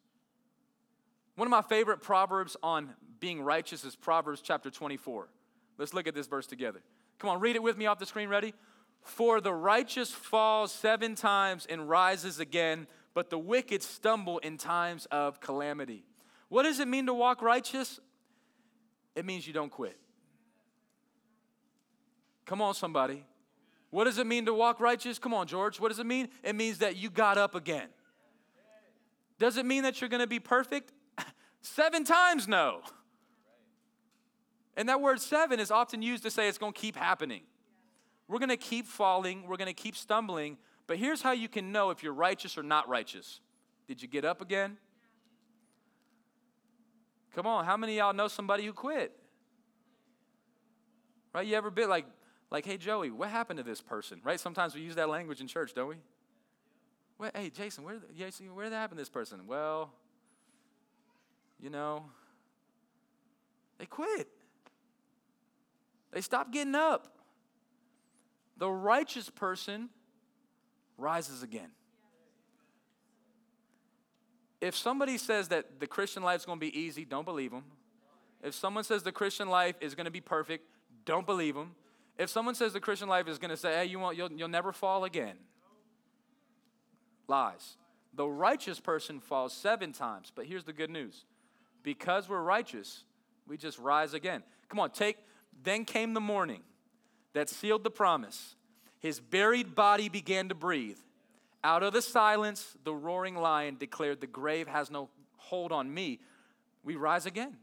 One 1.35 1.47
of 1.47 1.51
my 1.51 1.63
favorite 1.63 2.01
proverbs 2.01 2.55
on 2.61 2.91
being 3.19 3.41
righteous 3.41 3.83
is 3.83 3.95
Proverbs 3.95 4.41
chapter 4.41 4.69
24. 4.69 5.29
Let's 5.79 5.93
look 5.93 6.07
at 6.07 6.13
this 6.13 6.27
verse 6.27 6.45
together. 6.45 6.81
Come 7.17 7.31
on, 7.31 7.39
read 7.39 7.55
it 7.55 7.63
with 7.63 7.77
me 7.77 7.87
off 7.87 7.97
the 7.97 8.05
screen. 8.05 8.29
Ready? 8.29 8.53
For 9.01 9.41
the 9.41 9.53
righteous 9.53 10.11
falls 10.11 10.71
seven 10.71 11.15
times 11.15 11.65
and 11.67 11.89
rises 11.89 12.39
again, 12.39 12.85
but 13.13 13.29
the 13.29 13.39
wicked 13.39 13.81
stumble 13.81 14.37
in 14.39 14.57
times 14.57 15.07
of 15.07 15.39
calamity. 15.39 16.05
What 16.49 16.63
does 16.63 16.79
it 16.79 16.87
mean 16.87 17.07
to 17.07 17.13
walk 17.13 17.41
righteous? 17.41 17.99
It 19.15 19.25
means 19.25 19.47
you 19.47 19.53
don't 19.53 19.71
quit. 19.71 19.97
Come 22.53 22.61
on, 22.61 22.75
somebody. 22.75 23.25
What 23.89 24.03
does 24.03 24.19
it 24.19 24.27
mean 24.27 24.45
to 24.45 24.53
walk 24.53 24.79
righteous? 24.79 25.17
Come 25.17 25.33
on, 25.33 25.47
George. 25.47 25.79
What 25.79 25.89
does 25.89 25.97
it 25.97 26.05
mean? 26.05 26.29
It 26.43 26.53
means 26.53 26.77
that 26.77 26.95
you 26.95 27.09
got 27.09 27.39
up 27.39 27.55
again. 27.55 27.87
Does 29.39 29.57
it 29.57 29.65
mean 29.65 29.81
that 29.81 29.99
you're 29.99 30.09
going 30.11 30.21
to 30.21 30.27
be 30.27 30.39
perfect? 30.39 30.91
Seven 31.63 32.03
times 32.03 32.47
no. 32.47 32.81
And 34.77 34.87
that 34.87 35.01
word 35.01 35.19
seven 35.19 35.59
is 35.59 35.71
often 35.71 36.03
used 36.03 36.21
to 36.21 36.29
say 36.29 36.47
it's 36.47 36.59
going 36.59 36.73
to 36.73 36.79
keep 36.79 36.95
happening. 36.95 37.41
We're 38.27 38.37
going 38.37 38.49
to 38.49 38.55
keep 38.55 38.85
falling, 38.85 39.47
we're 39.47 39.57
going 39.57 39.65
to 39.65 39.73
keep 39.73 39.95
stumbling, 39.95 40.59
but 40.85 40.97
here's 40.97 41.23
how 41.23 41.31
you 41.31 41.49
can 41.49 41.71
know 41.71 41.89
if 41.89 42.03
you're 42.03 42.13
righteous 42.13 42.55
or 42.55 42.61
not 42.61 42.87
righteous. 42.87 43.39
Did 43.87 43.99
you 43.99 44.07
get 44.07 44.25
up 44.25 44.41
again? 44.41 44.77
Come 47.33 47.47
on, 47.47 47.65
how 47.65 47.77
many 47.77 47.97
y'all 47.97 48.13
know 48.13 48.27
somebody 48.27 48.63
who 48.63 48.73
quit? 48.73 49.11
Right? 51.33 51.47
You 51.47 51.55
ever 51.55 51.71
been 51.71 51.89
like, 51.89 52.05
like, 52.53 52.65
hey 52.65 52.77
Joey, 52.77 53.09
what 53.09 53.29
happened 53.29 53.57
to 53.57 53.63
this 53.63 53.81
person? 53.81 54.21
Right? 54.23 54.39
Sometimes 54.39 54.75
we 54.75 54.81
use 54.81 54.95
that 54.95 55.09
language 55.09 55.41
in 55.41 55.47
church, 55.47 55.73
don't 55.73 55.89
we? 55.89 55.95
What, 57.17 57.35
hey 57.35 57.49
Jason, 57.49 57.83
where, 57.83 57.97
Jason, 58.15 58.53
where 58.55 58.65
did 58.65 58.73
that 58.73 58.77
happen 58.77 58.95
to 58.95 59.01
this 59.01 59.09
person? 59.09 59.47
Well, 59.47 59.91
you 61.59 61.71
know, 61.71 62.05
they 63.79 63.85
quit. 63.85 64.27
They 66.11 66.21
stopped 66.21 66.51
getting 66.51 66.75
up. 66.75 67.07
The 68.57 68.69
righteous 68.69 69.31
person 69.31 69.89
rises 70.95 71.41
again. 71.41 71.71
If 74.61 74.77
somebody 74.77 75.17
says 75.17 75.47
that 75.47 75.79
the 75.79 75.87
Christian 75.87 76.21
life 76.21 76.41
is 76.41 76.45
going 76.45 76.59
to 76.59 76.65
be 76.65 76.79
easy, 76.79 77.03
don't 77.03 77.25
believe 77.25 77.51
them. 77.51 77.63
If 78.43 78.53
someone 78.53 78.83
says 78.83 79.01
the 79.01 79.11
Christian 79.11 79.49
life 79.49 79.75
is 79.81 79.95
going 79.95 80.05
to 80.05 80.11
be 80.11 80.21
perfect, 80.21 80.67
don't 81.03 81.25
believe 81.25 81.55
them. 81.55 81.71
If 82.17 82.29
someone 82.29 82.55
says 82.55 82.73
the 82.73 82.79
Christian 82.79 83.09
life 83.09 83.27
is 83.27 83.37
going 83.39 83.49
to 83.49 83.57
say, 83.57 83.73
hey, 83.73 83.85
you 83.85 83.99
won't, 83.99 84.17
you'll, 84.17 84.31
you'll 84.31 84.47
never 84.47 84.71
fall 84.71 85.03
again, 85.03 85.35
lies. 87.27 87.77
The 88.13 88.27
righteous 88.27 88.79
person 88.79 89.19
falls 89.19 89.53
seven 89.53 89.91
times, 89.91 90.31
but 90.33 90.45
here's 90.45 90.63
the 90.63 90.73
good 90.73 90.91
news 90.91 91.25
because 91.81 92.29
we're 92.29 92.41
righteous, 92.41 93.03
we 93.47 93.57
just 93.57 93.79
rise 93.79 94.13
again. 94.13 94.43
Come 94.69 94.79
on, 94.79 94.91
take 94.91 95.17
then 95.61 95.85
came 95.85 96.13
the 96.13 96.21
morning 96.21 96.61
that 97.33 97.49
sealed 97.49 97.83
the 97.83 97.91
promise. 97.91 98.55
His 98.99 99.19
buried 99.19 99.75
body 99.75 100.09
began 100.09 100.49
to 100.49 100.55
breathe. 100.55 100.97
Out 101.63 101.83
of 101.83 101.93
the 101.93 102.01
silence, 102.01 102.75
the 102.83 102.93
roaring 102.93 103.35
lion 103.35 103.77
declared, 103.79 104.21
The 104.21 104.27
grave 104.27 104.67
has 104.67 104.89
no 104.89 105.09
hold 105.37 105.71
on 105.71 105.93
me. 105.93 106.19
We 106.83 106.95
rise 106.95 107.25
again. 107.25 107.57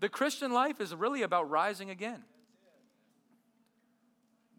The 0.00 0.08
Christian 0.08 0.52
life 0.52 0.80
is 0.80 0.94
really 0.94 1.22
about 1.22 1.48
rising 1.48 1.90
again. 1.90 2.24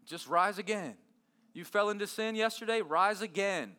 Just 0.06 0.28
rise 0.28 0.58
again. 0.58 0.94
You 1.52 1.64
fell 1.64 1.90
into 1.90 2.06
sin 2.06 2.34
yesterday, 2.34 2.82
rise 2.82 3.22
again. 3.22 3.72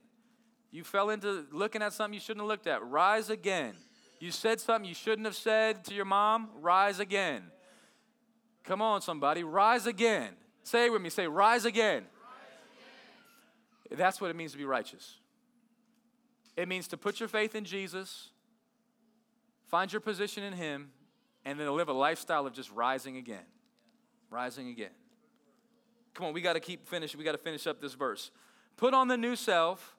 You 0.72 0.84
fell 0.84 1.10
into 1.10 1.46
looking 1.52 1.82
at 1.82 1.94
something 1.94 2.14
you 2.14 2.20
shouldn't 2.20 2.42
have 2.42 2.48
looked 2.48 2.68
at, 2.68 2.86
rise 2.86 3.30
again. 3.30 3.76
You 4.20 4.32
said 4.32 4.60
something 4.60 4.88
you 4.88 4.96
shouldn't 4.96 5.26
have 5.26 5.36
said 5.36 5.84
to 5.86 5.94
your 5.94 6.06
mom, 6.06 6.50
rise 6.62 7.00
again. 7.00 7.44
Come 8.64 8.82
on, 8.82 9.02
somebody. 9.02 9.44
Rise 9.44 9.86
again. 9.86 10.34
Say 10.64 10.86
it 10.86 10.92
with 10.92 11.02
me. 11.02 11.10
Say, 11.10 11.28
rise 11.28 11.66
again. 11.66 12.04
rise 12.04 12.08
again. 13.88 13.98
That's 14.00 14.20
what 14.20 14.32
it 14.32 14.36
means 14.36 14.54
to 14.54 14.58
be 14.58 14.66
righteous. 14.66 15.18
It 16.58 16.68
means 16.68 16.88
to 16.88 16.98
put 16.98 17.20
your 17.20 17.30
faith 17.30 17.54
in 17.54 17.66
Jesus, 17.66 18.30
find 19.68 19.92
your 19.92 20.00
position 20.00 20.44
in 20.44 20.54
Him, 20.54 20.92
and 21.44 21.60
then 21.60 21.70
live 21.76 21.90
a 21.90 21.94
lifestyle 21.94 22.48
of 22.48 22.54
just 22.54 22.72
rising 22.72 23.18
again. 23.18 23.46
Rising 24.32 24.70
again. 24.70 24.90
Come 26.16 26.28
on, 26.28 26.34
we 26.34 26.42
got 26.42 26.54
to 26.54 26.62
keep 26.62 26.88
finishing. 26.88 27.18
We 27.18 27.26
got 27.26 27.34
to 27.34 27.38
finish 27.38 27.68
up 27.68 27.82
this 27.82 27.94
verse. 27.94 28.32
Put 28.78 28.94
on 28.94 29.10
the 29.10 29.18
new 29.18 29.36
self, 29.36 29.96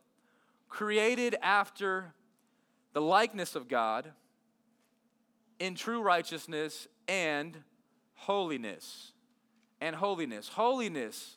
created 0.68 1.36
after 1.42 2.14
the 2.94 3.02
likeness 3.02 3.54
of 3.54 3.68
God 3.68 4.10
in 5.58 5.74
true 5.74 6.00
righteousness 6.02 6.88
and 7.06 7.58
holiness. 8.14 9.12
And 9.80 9.94
holiness. 9.94 10.48
Holiness. 10.48 11.36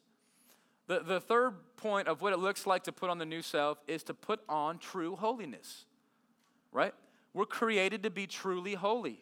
The, 0.87 1.01
the 1.01 1.19
third 1.19 1.55
point 1.75 2.07
of 2.07 2.21
what 2.21 2.31
it 2.31 2.39
looks 2.39 2.65
like 2.65 2.85
to 2.85 2.93
put 2.93 3.09
on 3.09 3.17
the 3.17 3.25
new 3.25 3.41
self 3.41 3.77
is 3.85 4.01
to 4.03 4.13
put 4.13 4.39
on 4.47 4.79
true 4.79 5.17
holiness. 5.17 5.85
Right? 6.71 6.93
We're 7.33 7.45
created 7.45 8.03
to 8.03 8.09
be 8.09 8.27
truly 8.27 8.75
holy. 8.75 9.21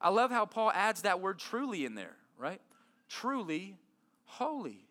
I 0.00 0.10
love 0.10 0.30
how 0.30 0.46
Paul 0.46 0.70
adds 0.72 1.02
that 1.02 1.20
word 1.20 1.40
truly 1.40 1.84
in 1.84 1.96
there, 1.96 2.16
right? 2.38 2.60
Truly 3.08 3.78
holy. 4.26 4.86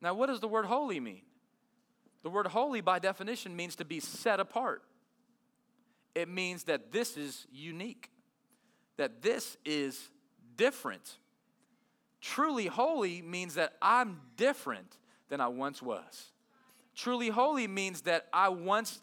Now, 0.00 0.14
what 0.14 0.26
does 0.26 0.40
the 0.40 0.48
word 0.48 0.66
holy 0.66 1.00
mean? 1.00 1.22
The 2.22 2.30
word 2.30 2.46
holy, 2.46 2.80
by 2.80 2.98
definition, 2.98 3.54
means 3.54 3.76
to 3.76 3.84
be 3.84 4.00
set 4.00 4.40
apart. 4.40 4.82
It 6.14 6.28
means 6.28 6.64
that 6.64 6.92
this 6.92 7.16
is 7.16 7.46
unique, 7.52 8.10
that 8.96 9.22
this 9.22 9.56
is 9.64 10.08
different. 10.56 11.18
Truly 12.20 12.66
holy 12.66 13.20
means 13.20 13.54
that 13.54 13.74
I'm 13.82 14.20
different 14.36 14.96
than 15.28 15.40
I 15.40 15.48
once 15.48 15.82
was. 15.82 16.32
Truly 16.94 17.28
holy 17.28 17.66
means 17.66 18.02
that 18.02 18.26
I 18.32 18.48
once 18.48 19.00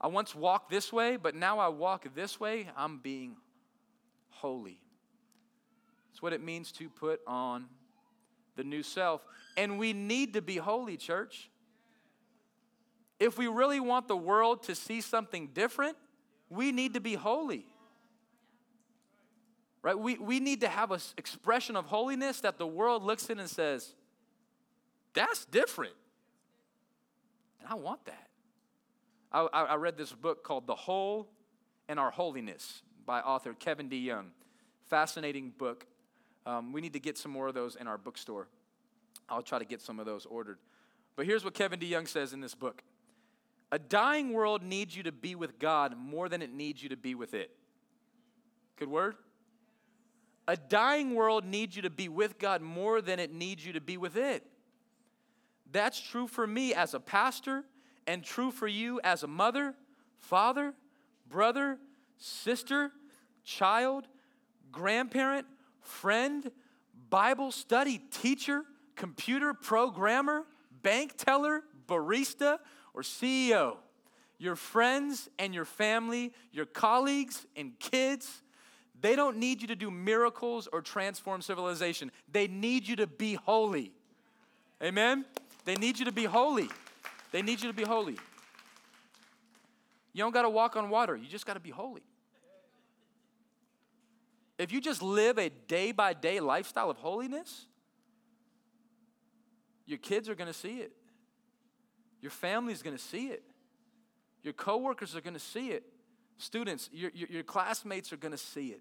I 0.00 0.06
once 0.06 0.32
walked 0.32 0.70
this 0.70 0.92
way, 0.92 1.16
but 1.16 1.34
now 1.34 1.58
I 1.58 1.68
walk 1.68 2.06
this 2.14 2.38
way. 2.38 2.68
I'm 2.76 2.98
being 2.98 3.36
holy. 4.28 4.78
It's 6.12 6.22
what 6.22 6.32
it 6.32 6.42
means 6.42 6.70
to 6.72 6.88
put 6.88 7.20
on 7.26 7.66
the 8.58 8.64
new 8.64 8.82
self. 8.82 9.24
And 9.56 9.78
we 9.78 9.94
need 9.94 10.34
to 10.34 10.42
be 10.42 10.58
holy, 10.58 10.98
church. 10.98 11.48
If 13.18 13.38
we 13.38 13.46
really 13.46 13.80
want 13.80 14.06
the 14.06 14.16
world 14.16 14.64
to 14.64 14.74
see 14.74 15.00
something 15.00 15.48
different, 15.54 15.96
we 16.50 16.70
need 16.70 16.92
to 16.92 17.00
be 17.00 17.14
holy 17.14 17.64
right? 19.82 19.98
We, 19.98 20.18
we 20.18 20.40
need 20.40 20.60
to 20.62 20.68
have 20.68 20.90
an 20.90 21.00
expression 21.16 21.76
of 21.76 21.86
holiness 21.86 22.40
that 22.40 22.58
the 22.58 22.66
world 22.66 23.02
looks 23.02 23.30
in 23.30 23.38
and 23.38 23.48
says, 23.48 23.94
that's 25.14 25.44
different. 25.46 25.94
And 27.60 27.68
I 27.68 27.74
want 27.74 28.04
that. 28.06 28.28
I, 29.32 29.40
I 29.42 29.74
read 29.76 29.96
this 29.96 30.12
book 30.12 30.42
called 30.42 30.66
The 30.66 30.74
Hole 30.74 31.28
in 31.88 31.98
Our 31.98 32.10
Holiness 32.10 32.82
by 33.04 33.20
author 33.20 33.54
Kevin 33.54 33.88
DeYoung. 33.88 34.26
Fascinating 34.88 35.52
book. 35.56 35.86
Um, 36.48 36.72
we 36.72 36.80
need 36.80 36.94
to 36.94 36.98
get 36.98 37.18
some 37.18 37.30
more 37.30 37.46
of 37.46 37.52
those 37.52 37.76
in 37.76 37.86
our 37.86 37.98
bookstore. 37.98 38.48
I'll 39.28 39.42
try 39.42 39.58
to 39.58 39.66
get 39.66 39.82
some 39.82 40.00
of 40.00 40.06
those 40.06 40.24
ordered. 40.24 40.56
But 41.14 41.26
here's 41.26 41.44
what 41.44 41.52
Kevin 41.52 41.78
DeYoung 41.78 42.08
says 42.08 42.32
in 42.32 42.40
this 42.40 42.54
book 42.54 42.82
A 43.70 43.78
dying 43.78 44.32
world 44.32 44.62
needs 44.62 44.96
you 44.96 45.02
to 45.02 45.12
be 45.12 45.34
with 45.34 45.58
God 45.58 45.94
more 45.98 46.26
than 46.30 46.40
it 46.40 46.50
needs 46.50 46.82
you 46.82 46.88
to 46.88 46.96
be 46.96 47.14
with 47.14 47.34
it. 47.34 47.50
Good 48.76 48.88
word? 48.88 49.16
A 50.46 50.56
dying 50.56 51.14
world 51.14 51.44
needs 51.44 51.76
you 51.76 51.82
to 51.82 51.90
be 51.90 52.08
with 52.08 52.38
God 52.38 52.62
more 52.62 53.02
than 53.02 53.20
it 53.20 53.30
needs 53.30 53.66
you 53.66 53.74
to 53.74 53.82
be 53.82 53.98
with 53.98 54.16
it. 54.16 54.42
That's 55.70 56.00
true 56.00 56.26
for 56.26 56.46
me 56.46 56.72
as 56.72 56.94
a 56.94 57.00
pastor 57.00 57.64
and 58.06 58.24
true 58.24 58.50
for 58.50 58.66
you 58.66 59.02
as 59.04 59.22
a 59.22 59.26
mother, 59.26 59.74
father, 60.16 60.72
brother, 61.28 61.76
sister, 62.16 62.90
child, 63.44 64.06
grandparent, 64.72 65.46
friend, 65.80 66.50
Bible 67.10 67.52
study 67.52 67.98
teacher, 68.10 68.62
computer 68.96 69.54
programmer, 69.54 70.44
bank 70.82 71.16
teller, 71.16 71.62
barista, 71.86 72.58
or 72.94 73.02
CEO. 73.02 73.76
Your 74.38 74.56
friends 74.56 75.28
and 75.38 75.54
your 75.54 75.64
family, 75.64 76.32
your 76.52 76.66
colleagues 76.66 77.46
and 77.56 77.78
kids, 77.78 78.42
they 79.00 79.16
don't 79.16 79.36
need 79.36 79.60
you 79.60 79.68
to 79.68 79.76
do 79.76 79.90
miracles 79.90 80.68
or 80.72 80.80
transform 80.80 81.42
civilization. 81.42 82.10
They 82.30 82.46
need 82.46 82.86
you 82.86 82.96
to 82.96 83.06
be 83.06 83.34
holy. 83.34 83.92
Amen? 84.82 85.24
They 85.64 85.74
need 85.74 85.98
you 85.98 86.04
to 86.04 86.12
be 86.12 86.24
holy. 86.24 86.68
They 87.32 87.42
need 87.42 87.60
you 87.60 87.68
to 87.68 87.74
be 87.74 87.84
holy. 87.84 88.16
You 90.12 90.24
don't 90.24 90.32
got 90.32 90.42
to 90.42 90.50
walk 90.50 90.76
on 90.76 90.88
water, 90.88 91.16
you 91.16 91.28
just 91.28 91.46
got 91.46 91.54
to 91.54 91.60
be 91.60 91.70
holy. 91.70 92.02
If 94.58 94.72
you 94.72 94.80
just 94.80 95.02
live 95.02 95.38
a 95.38 95.50
day 95.50 95.92
by 95.92 96.12
day 96.14 96.40
lifestyle 96.40 96.90
of 96.90 96.96
holiness, 96.96 97.66
your 99.86 99.98
kids 99.98 100.28
are 100.28 100.34
going 100.34 100.48
to 100.52 100.58
see 100.58 100.80
it. 100.80 100.92
Your 102.20 102.30
family's 102.30 102.82
going 102.82 102.96
to 102.96 103.02
see 103.02 103.28
it. 103.28 103.42
Your 104.42 104.52
coworkers 104.52 105.14
are 105.14 105.20
going 105.20 105.34
to 105.34 105.40
see 105.40 105.70
it. 105.70 105.84
Students, 106.38 106.90
your, 106.92 107.10
your, 107.14 107.28
your 107.28 107.42
classmates 107.42 108.12
are 108.12 108.16
going 108.16 108.32
to 108.32 108.38
see 108.38 108.68
it. 108.68 108.80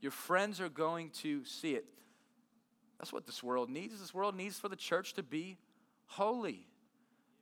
Your 0.00 0.12
friends 0.12 0.60
are 0.60 0.68
going 0.68 1.10
to 1.22 1.44
see 1.44 1.72
it. 1.72 1.84
That's 2.98 3.12
what 3.12 3.26
this 3.26 3.42
world 3.42 3.70
needs. 3.70 3.98
This 4.00 4.14
world 4.14 4.36
needs 4.36 4.58
for 4.58 4.68
the 4.68 4.76
church 4.76 5.14
to 5.14 5.22
be 5.22 5.58
holy. 6.06 6.66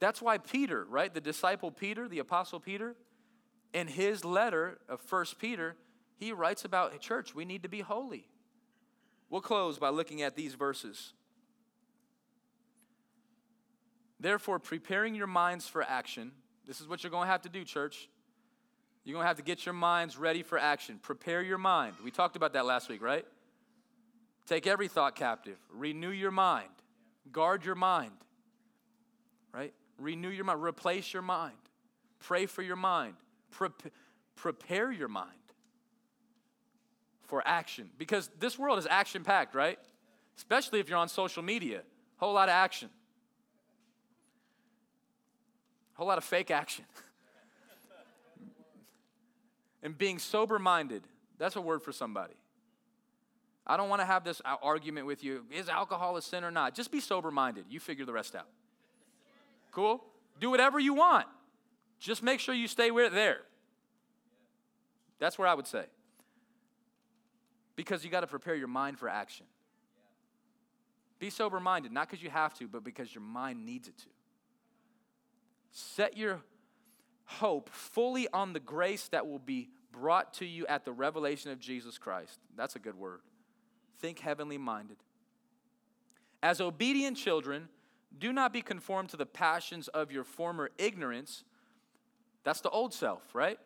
That's 0.00 0.20
why 0.20 0.38
Peter, 0.38 0.84
right, 0.88 1.12
the 1.12 1.20
disciple 1.20 1.70
Peter, 1.70 2.08
the 2.08 2.18
apostle 2.18 2.60
Peter, 2.60 2.96
in 3.72 3.86
his 3.86 4.24
letter 4.24 4.78
of 4.88 5.00
First 5.00 5.38
Peter, 5.38 5.76
he 6.22 6.32
writes 6.32 6.64
about 6.64 6.98
church, 7.00 7.34
we 7.34 7.44
need 7.44 7.64
to 7.64 7.68
be 7.68 7.80
holy. 7.80 8.28
We'll 9.28 9.40
close 9.40 9.78
by 9.78 9.88
looking 9.88 10.22
at 10.22 10.36
these 10.36 10.54
verses. 10.54 11.12
Therefore, 14.20 14.58
preparing 14.58 15.14
your 15.14 15.26
minds 15.26 15.66
for 15.66 15.82
action, 15.82 16.30
this 16.66 16.80
is 16.80 16.86
what 16.86 17.02
you're 17.02 17.10
going 17.10 17.26
to 17.26 17.32
have 17.32 17.42
to 17.42 17.48
do, 17.48 17.64
church. 17.64 18.08
You're 19.04 19.14
going 19.14 19.24
to 19.24 19.28
have 19.28 19.38
to 19.38 19.42
get 19.42 19.66
your 19.66 19.72
minds 19.72 20.16
ready 20.16 20.44
for 20.44 20.58
action. 20.58 21.00
Prepare 21.02 21.42
your 21.42 21.58
mind. 21.58 21.94
We 22.04 22.12
talked 22.12 22.36
about 22.36 22.52
that 22.52 22.66
last 22.66 22.88
week, 22.88 23.02
right? 23.02 23.26
Take 24.46 24.68
every 24.68 24.86
thought 24.86 25.16
captive. 25.16 25.58
Renew 25.74 26.10
your 26.10 26.30
mind. 26.30 26.68
Guard 27.32 27.64
your 27.64 27.74
mind. 27.74 28.12
Right? 29.52 29.74
Renew 29.98 30.28
your 30.28 30.44
mind. 30.44 30.62
Replace 30.62 31.12
your 31.12 31.22
mind. 31.22 31.56
Pray 32.20 32.46
for 32.46 32.62
your 32.62 32.76
mind. 32.76 33.14
Pre- 33.50 33.70
prepare 34.36 34.92
your 34.92 35.08
mind 35.08 35.41
for 37.32 37.42
action. 37.46 37.88
Because 37.96 38.28
this 38.38 38.58
world 38.58 38.78
is 38.78 38.86
action 38.90 39.24
packed, 39.24 39.54
right? 39.54 39.78
Especially 40.36 40.80
if 40.80 40.90
you're 40.90 40.98
on 40.98 41.08
social 41.08 41.42
media. 41.42 41.80
Whole 42.18 42.34
lot 42.34 42.50
of 42.50 42.52
action. 42.52 42.90
Whole 45.94 46.06
lot 46.06 46.18
of 46.18 46.24
fake 46.24 46.50
action. 46.50 46.84
and 49.82 49.96
being 49.96 50.18
sober 50.18 50.58
minded. 50.58 51.04
That's 51.38 51.56
a 51.56 51.60
word 51.62 51.80
for 51.80 51.90
somebody. 51.90 52.34
I 53.66 53.78
don't 53.78 53.88
want 53.88 54.02
to 54.02 54.06
have 54.06 54.24
this 54.24 54.42
uh, 54.44 54.56
argument 54.62 55.06
with 55.06 55.24
you. 55.24 55.46
Is 55.50 55.70
alcohol 55.70 56.18
a 56.18 56.20
sin 56.20 56.44
or 56.44 56.50
not? 56.50 56.74
Just 56.74 56.92
be 56.92 57.00
sober 57.00 57.30
minded. 57.30 57.64
You 57.70 57.80
figure 57.80 58.04
the 58.04 58.12
rest 58.12 58.36
out. 58.36 58.48
Cool? 59.70 60.04
Do 60.38 60.50
whatever 60.50 60.78
you 60.78 60.92
want. 60.92 61.28
Just 61.98 62.22
make 62.22 62.40
sure 62.40 62.54
you 62.54 62.68
stay 62.68 62.90
where 62.90 63.08
there. 63.08 63.38
That's 65.18 65.38
where 65.38 65.48
I 65.48 65.54
would 65.54 65.66
say. 65.66 65.86
Because 67.82 68.04
you 68.04 68.10
got 68.12 68.20
to 68.20 68.28
prepare 68.28 68.54
your 68.54 68.68
mind 68.68 68.96
for 68.96 69.08
action. 69.08 69.44
Be 71.18 71.30
sober 71.30 71.58
minded, 71.58 71.90
not 71.90 72.08
because 72.08 72.22
you 72.22 72.30
have 72.30 72.54
to, 72.54 72.68
but 72.68 72.84
because 72.84 73.12
your 73.12 73.24
mind 73.24 73.66
needs 73.66 73.88
it 73.88 73.98
to. 73.98 74.06
Set 75.72 76.16
your 76.16 76.42
hope 77.24 77.68
fully 77.70 78.28
on 78.32 78.52
the 78.52 78.60
grace 78.60 79.08
that 79.08 79.26
will 79.26 79.40
be 79.40 79.68
brought 79.90 80.32
to 80.34 80.46
you 80.46 80.64
at 80.68 80.84
the 80.84 80.92
revelation 80.92 81.50
of 81.50 81.58
Jesus 81.58 81.98
Christ. 81.98 82.38
That's 82.56 82.76
a 82.76 82.78
good 82.78 82.94
word. 82.94 83.18
Think 83.98 84.20
heavenly 84.20 84.58
minded. 84.58 84.98
As 86.40 86.60
obedient 86.60 87.16
children, 87.16 87.68
do 88.16 88.32
not 88.32 88.52
be 88.52 88.62
conformed 88.62 89.08
to 89.08 89.16
the 89.16 89.26
passions 89.26 89.88
of 89.88 90.12
your 90.12 90.22
former 90.22 90.70
ignorance. 90.78 91.42
That's 92.44 92.60
the 92.60 92.70
old 92.70 92.94
self, 92.94 93.34
right? 93.34 93.58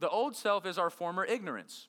The 0.00 0.08
old 0.08 0.34
self 0.34 0.64
is 0.64 0.78
our 0.78 0.88
former 0.88 1.26
ignorance. 1.26 1.88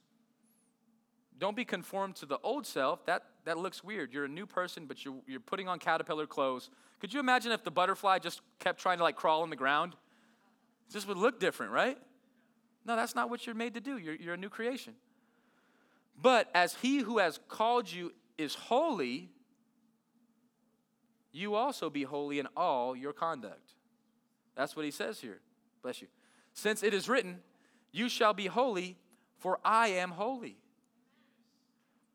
Don't 1.37 1.55
be 1.55 1.65
conformed 1.65 2.15
to 2.17 2.25
the 2.25 2.39
old 2.43 2.65
self. 2.65 3.05
That, 3.05 3.23
that 3.43 3.57
looks 3.57 3.83
weird. 3.83 4.13
You're 4.13 4.25
a 4.25 4.29
new 4.29 4.45
person, 4.45 4.85
but 4.85 5.03
you're, 5.03 5.15
you're 5.27 5.39
putting 5.39 5.67
on 5.67 5.79
caterpillar 5.79 6.25
clothes. 6.25 6.69
Could 6.99 7.13
you 7.13 7.19
imagine 7.19 7.51
if 7.51 7.63
the 7.63 7.71
butterfly 7.71 8.19
just 8.19 8.41
kept 8.59 8.79
trying 8.79 8.97
to 8.99 9.03
like 9.03 9.15
crawl 9.15 9.41
on 9.41 9.49
the 9.49 9.55
ground? 9.55 9.95
This 10.91 11.05
would 11.07 11.17
look 11.17 11.39
different, 11.39 11.71
right? 11.71 11.97
No, 12.85 12.95
that's 12.95 13.15
not 13.15 13.29
what 13.29 13.45
you're 13.45 13.55
made 13.55 13.73
to 13.73 13.81
do. 13.81 13.97
You're, 13.97 14.15
you're 14.15 14.33
a 14.35 14.37
new 14.37 14.49
creation. 14.49 14.93
But 16.21 16.49
as 16.53 16.75
he 16.75 16.99
who 16.99 17.17
has 17.17 17.39
called 17.49 17.91
you 17.91 18.13
is 18.37 18.55
holy, 18.55 19.29
you 21.31 21.55
also 21.55 21.89
be 21.89 22.03
holy 22.03 22.39
in 22.39 22.47
all 22.55 22.95
your 22.95 23.11
conduct. 23.11 23.73
That's 24.55 24.75
what 24.75 24.85
he 24.85 24.91
says 24.91 25.19
here. 25.19 25.41
Bless 25.81 26.01
you. 26.01 26.07
Since 26.53 26.81
it 26.83 26.93
is 26.93 27.09
written, 27.09 27.39
You 27.91 28.07
shall 28.07 28.33
be 28.33 28.45
holy, 28.45 28.95
for 29.37 29.59
I 29.65 29.89
am 29.89 30.11
holy. 30.11 30.57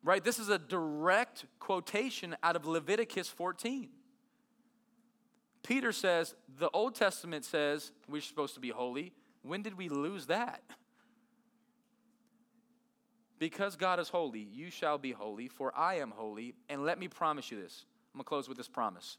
Right? 0.03 0.25
This 0.25 0.39
is 0.39 0.49
a 0.49 0.59
direct 0.59 1.45
quotation 1.59 2.37
out 2.43 2.57
of 2.57 2.67
Leviticus 2.67 3.29
14. 3.29 3.91
Peter 5.63 5.93
says, 5.93 6.35
the 6.59 6.71
Old 6.71 6.95
Testament 6.95 7.45
says 7.45 7.93
we're 8.09 8.23
supposed 8.23 8.55
to 8.55 8.61
be 8.61 8.71
holy. 8.71 9.13
When 9.43 9.63
did 9.63 9.77
we 9.77 9.89
lose 9.89 10.27
that? 10.27 10.63
Because 13.39 13.77
God 13.77 13.99
is 13.99 14.11
holy, 14.11 14.41
you 14.41 14.71
shall 14.71 14.99
be 14.99 15.13
holy, 15.13 15.49
for 15.49 15.73
I 15.77 15.95
am 15.97 16.11
holy. 16.11 16.55
And 16.69 16.85
let 16.85 16.99
me 16.99 17.09
promise 17.09 17.51
you 17.51 17.61
this. 17.61 17.87
I'm 18.13 18.19
going 18.19 18.25
to 18.25 18.29
close 18.29 18.49
with 18.49 18.59
this 18.59 18.69
promise. 18.69 19.17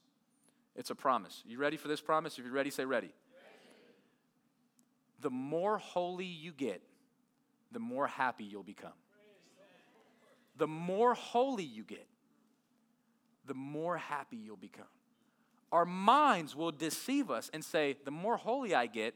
It's 0.76 0.92
a 0.92 0.96
promise. 0.96 1.44
You 1.46 1.58
ready 1.58 1.76
for 1.76 1.88
this 1.88 2.02
promise? 2.02 2.38
If 2.38 2.46
you're 2.46 2.54
ready, 2.54 2.70
say 2.70 2.86
ready. 2.86 3.08
ready. 3.08 3.14
The 5.22 5.32
more 5.32 5.80
holy 5.80 6.26
you 6.26 6.52
get, 6.52 6.82
the 7.72 7.80
more 7.80 8.08
happy 8.08 8.44
you'll 8.44 8.64
become. 8.64 8.92
The 10.62 10.68
more 10.68 11.16
holy 11.16 11.64
you 11.64 11.84
get, 11.84 12.08
the 13.48 13.56
more 13.56 13.98
happy 13.98 14.38
you'll 14.38 14.56
become 14.56 14.86
our 15.72 15.86
minds 15.86 16.56
will 16.56 16.72
deceive 16.72 17.32
us 17.32 17.50
and 17.54 17.64
say, 17.64 17.96
the 18.04 18.12
more 18.12 18.38
holy 18.38 18.76
I 18.76 18.88
get, 18.88 19.16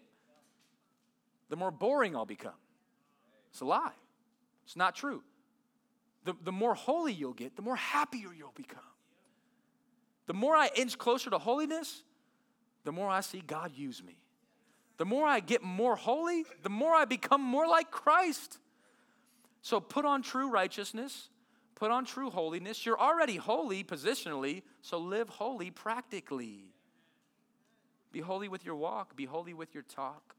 the 1.49 1.55
more 1.55 1.71
boring 1.71 2.15
I'll 2.15 2.25
become. 2.25 2.53
It's 3.51 3.61
a 3.61 3.65
lie. 3.65 3.91
It's 4.65 4.75
not 4.75 4.95
true. 4.95 5.21
The, 6.23 6.33
the 6.43 6.51
more 6.51 6.73
holy 6.73 7.13
you'll 7.13 7.33
get, 7.33 7.55
the 7.55 7.61
more 7.61 7.75
happier 7.75 8.33
you'll 8.33 8.53
become. 8.55 8.79
The 10.27 10.33
more 10.33 10.55
I 10.55 10.69
inch 10.75 10.97
closer 10.97 11.29
to 11.29 11.37
holiness, 11.37 12.03
the 12.83 12.91
more 12.91 13.09
I 13.09 13.21
see 13.21 13.43
God 13.45 13.71
use 13.75 14.01
me. 14.03 14.17
The 14.97 15.05
more 15.05 15.27
I 15.27 15.41
get 15.41 15.61
more 15.61 15.95
holy, 15.95 16.45
the 16.63 16.69
more 16.69 16.95
I 16.95 17.05
become 17.05 17.41
more 17.41 17.67
like 17.67 17.91
Christ. 17.91 18.59
So 19.61 19.79
put 19.79 20.05
on 20.05 20.21
true 20.21 20.49
righteousness, 20.49 21.29
Put 21.76 21.91
on 21.91 22.05
true 22.05 22.30
holiness. 22.30 22.86
You're 22.86 22.99
already 22.99 23.36
holy 23.36 23.84
positionally, 23.84 24.63
so 24.82 24.97
live 24.97 25.30
holy 25.30 25.71
practically. 25.71 26.71
Be 28.11 28.21
holy 28.21 28.47
with 28.47 28.65
your 28.65 28.76
walk, 28.76 29.15
be 29.17 29.26
holy 29.26 29.53
with 29.53 29.73
your 29.73 29.84
talk, 29.84 30.36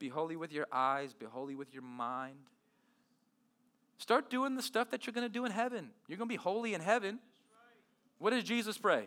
be 0.00 0.08
holy 0.08 0.34
with 0.34 0.52
your 0.52 0.66
eyes, 0.72 1.14
be 1.14 1.24
holy 1.24 1.54
with 1.54 1.72
your 1.72 1.84
mind. 1.84 2.38
Start 3.98 4.28
doing 4.28 4.56
the 4.56 4.62
stuff 4.62 4.90
that 4.90 5.06
you're 5.06 5.14
going 5.14 5.26
to 5.26 5.32
do 5.32 5.44
in 5.44 5.52
heaven. 5.52 5.90
You're 6.08 6.18
going 6.18 6.28
to 6.28 6.32
be 6.32 6.36
holy 6.36 6.74
in 6.74 6.80
heaven. 6.80 7.20
What 8.18 8.30
does 8.30 8.42
Jesus 8.42 8.76
pray? 8.76 9.04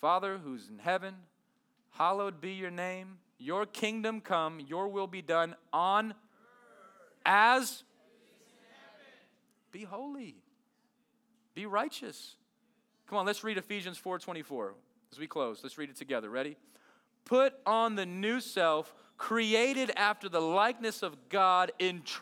Father 0.00 0.38
who's 0.42 0.68
in 0.68 0.78
heaven, 0.78 1.14
hallowed 1.90 2.40
be 2.40 2.52
your 2.52 2.70
name. 2.70 3.18
Your 3.38 3.66
kingdom 3.66 4.20
come, 4.20 4.60
your 4.60 4.88
will 4.88 5.06
be 5.06 5.22
done 5.22 5.54
on 5.72 6.14
as 7.26 7.84
be 9.70 9.84
holy. 9.84 10.36
Be 11.54 11.66
righteous. 11.66 12.36
Come 13.06 13.18
on, 13.18 13.26
let's 13.26 13.42
read 13.42 13.58
Ephesians 13.58 13.98
4:24 13.98 14.74
as 15.12 15.18
we 15.18 15.26
close. 15.26 15.62
Let's 15.62 15.78
read 15.78 15.90
it 15.90 15.96
together. 15.96 16.30
Ready? 16.30 16.56
Put 17.24 17.54
on 17.66 17.94
the 17.94 18.06
new 18.06 18.40
self, 18.40 18.94
created 19.16 19.90
after 19.96 20.28
the 20.28 20.40
likeness 20.40 21.02
of 21.02 21.28
God 21.28 21.72
in 21.78 22.02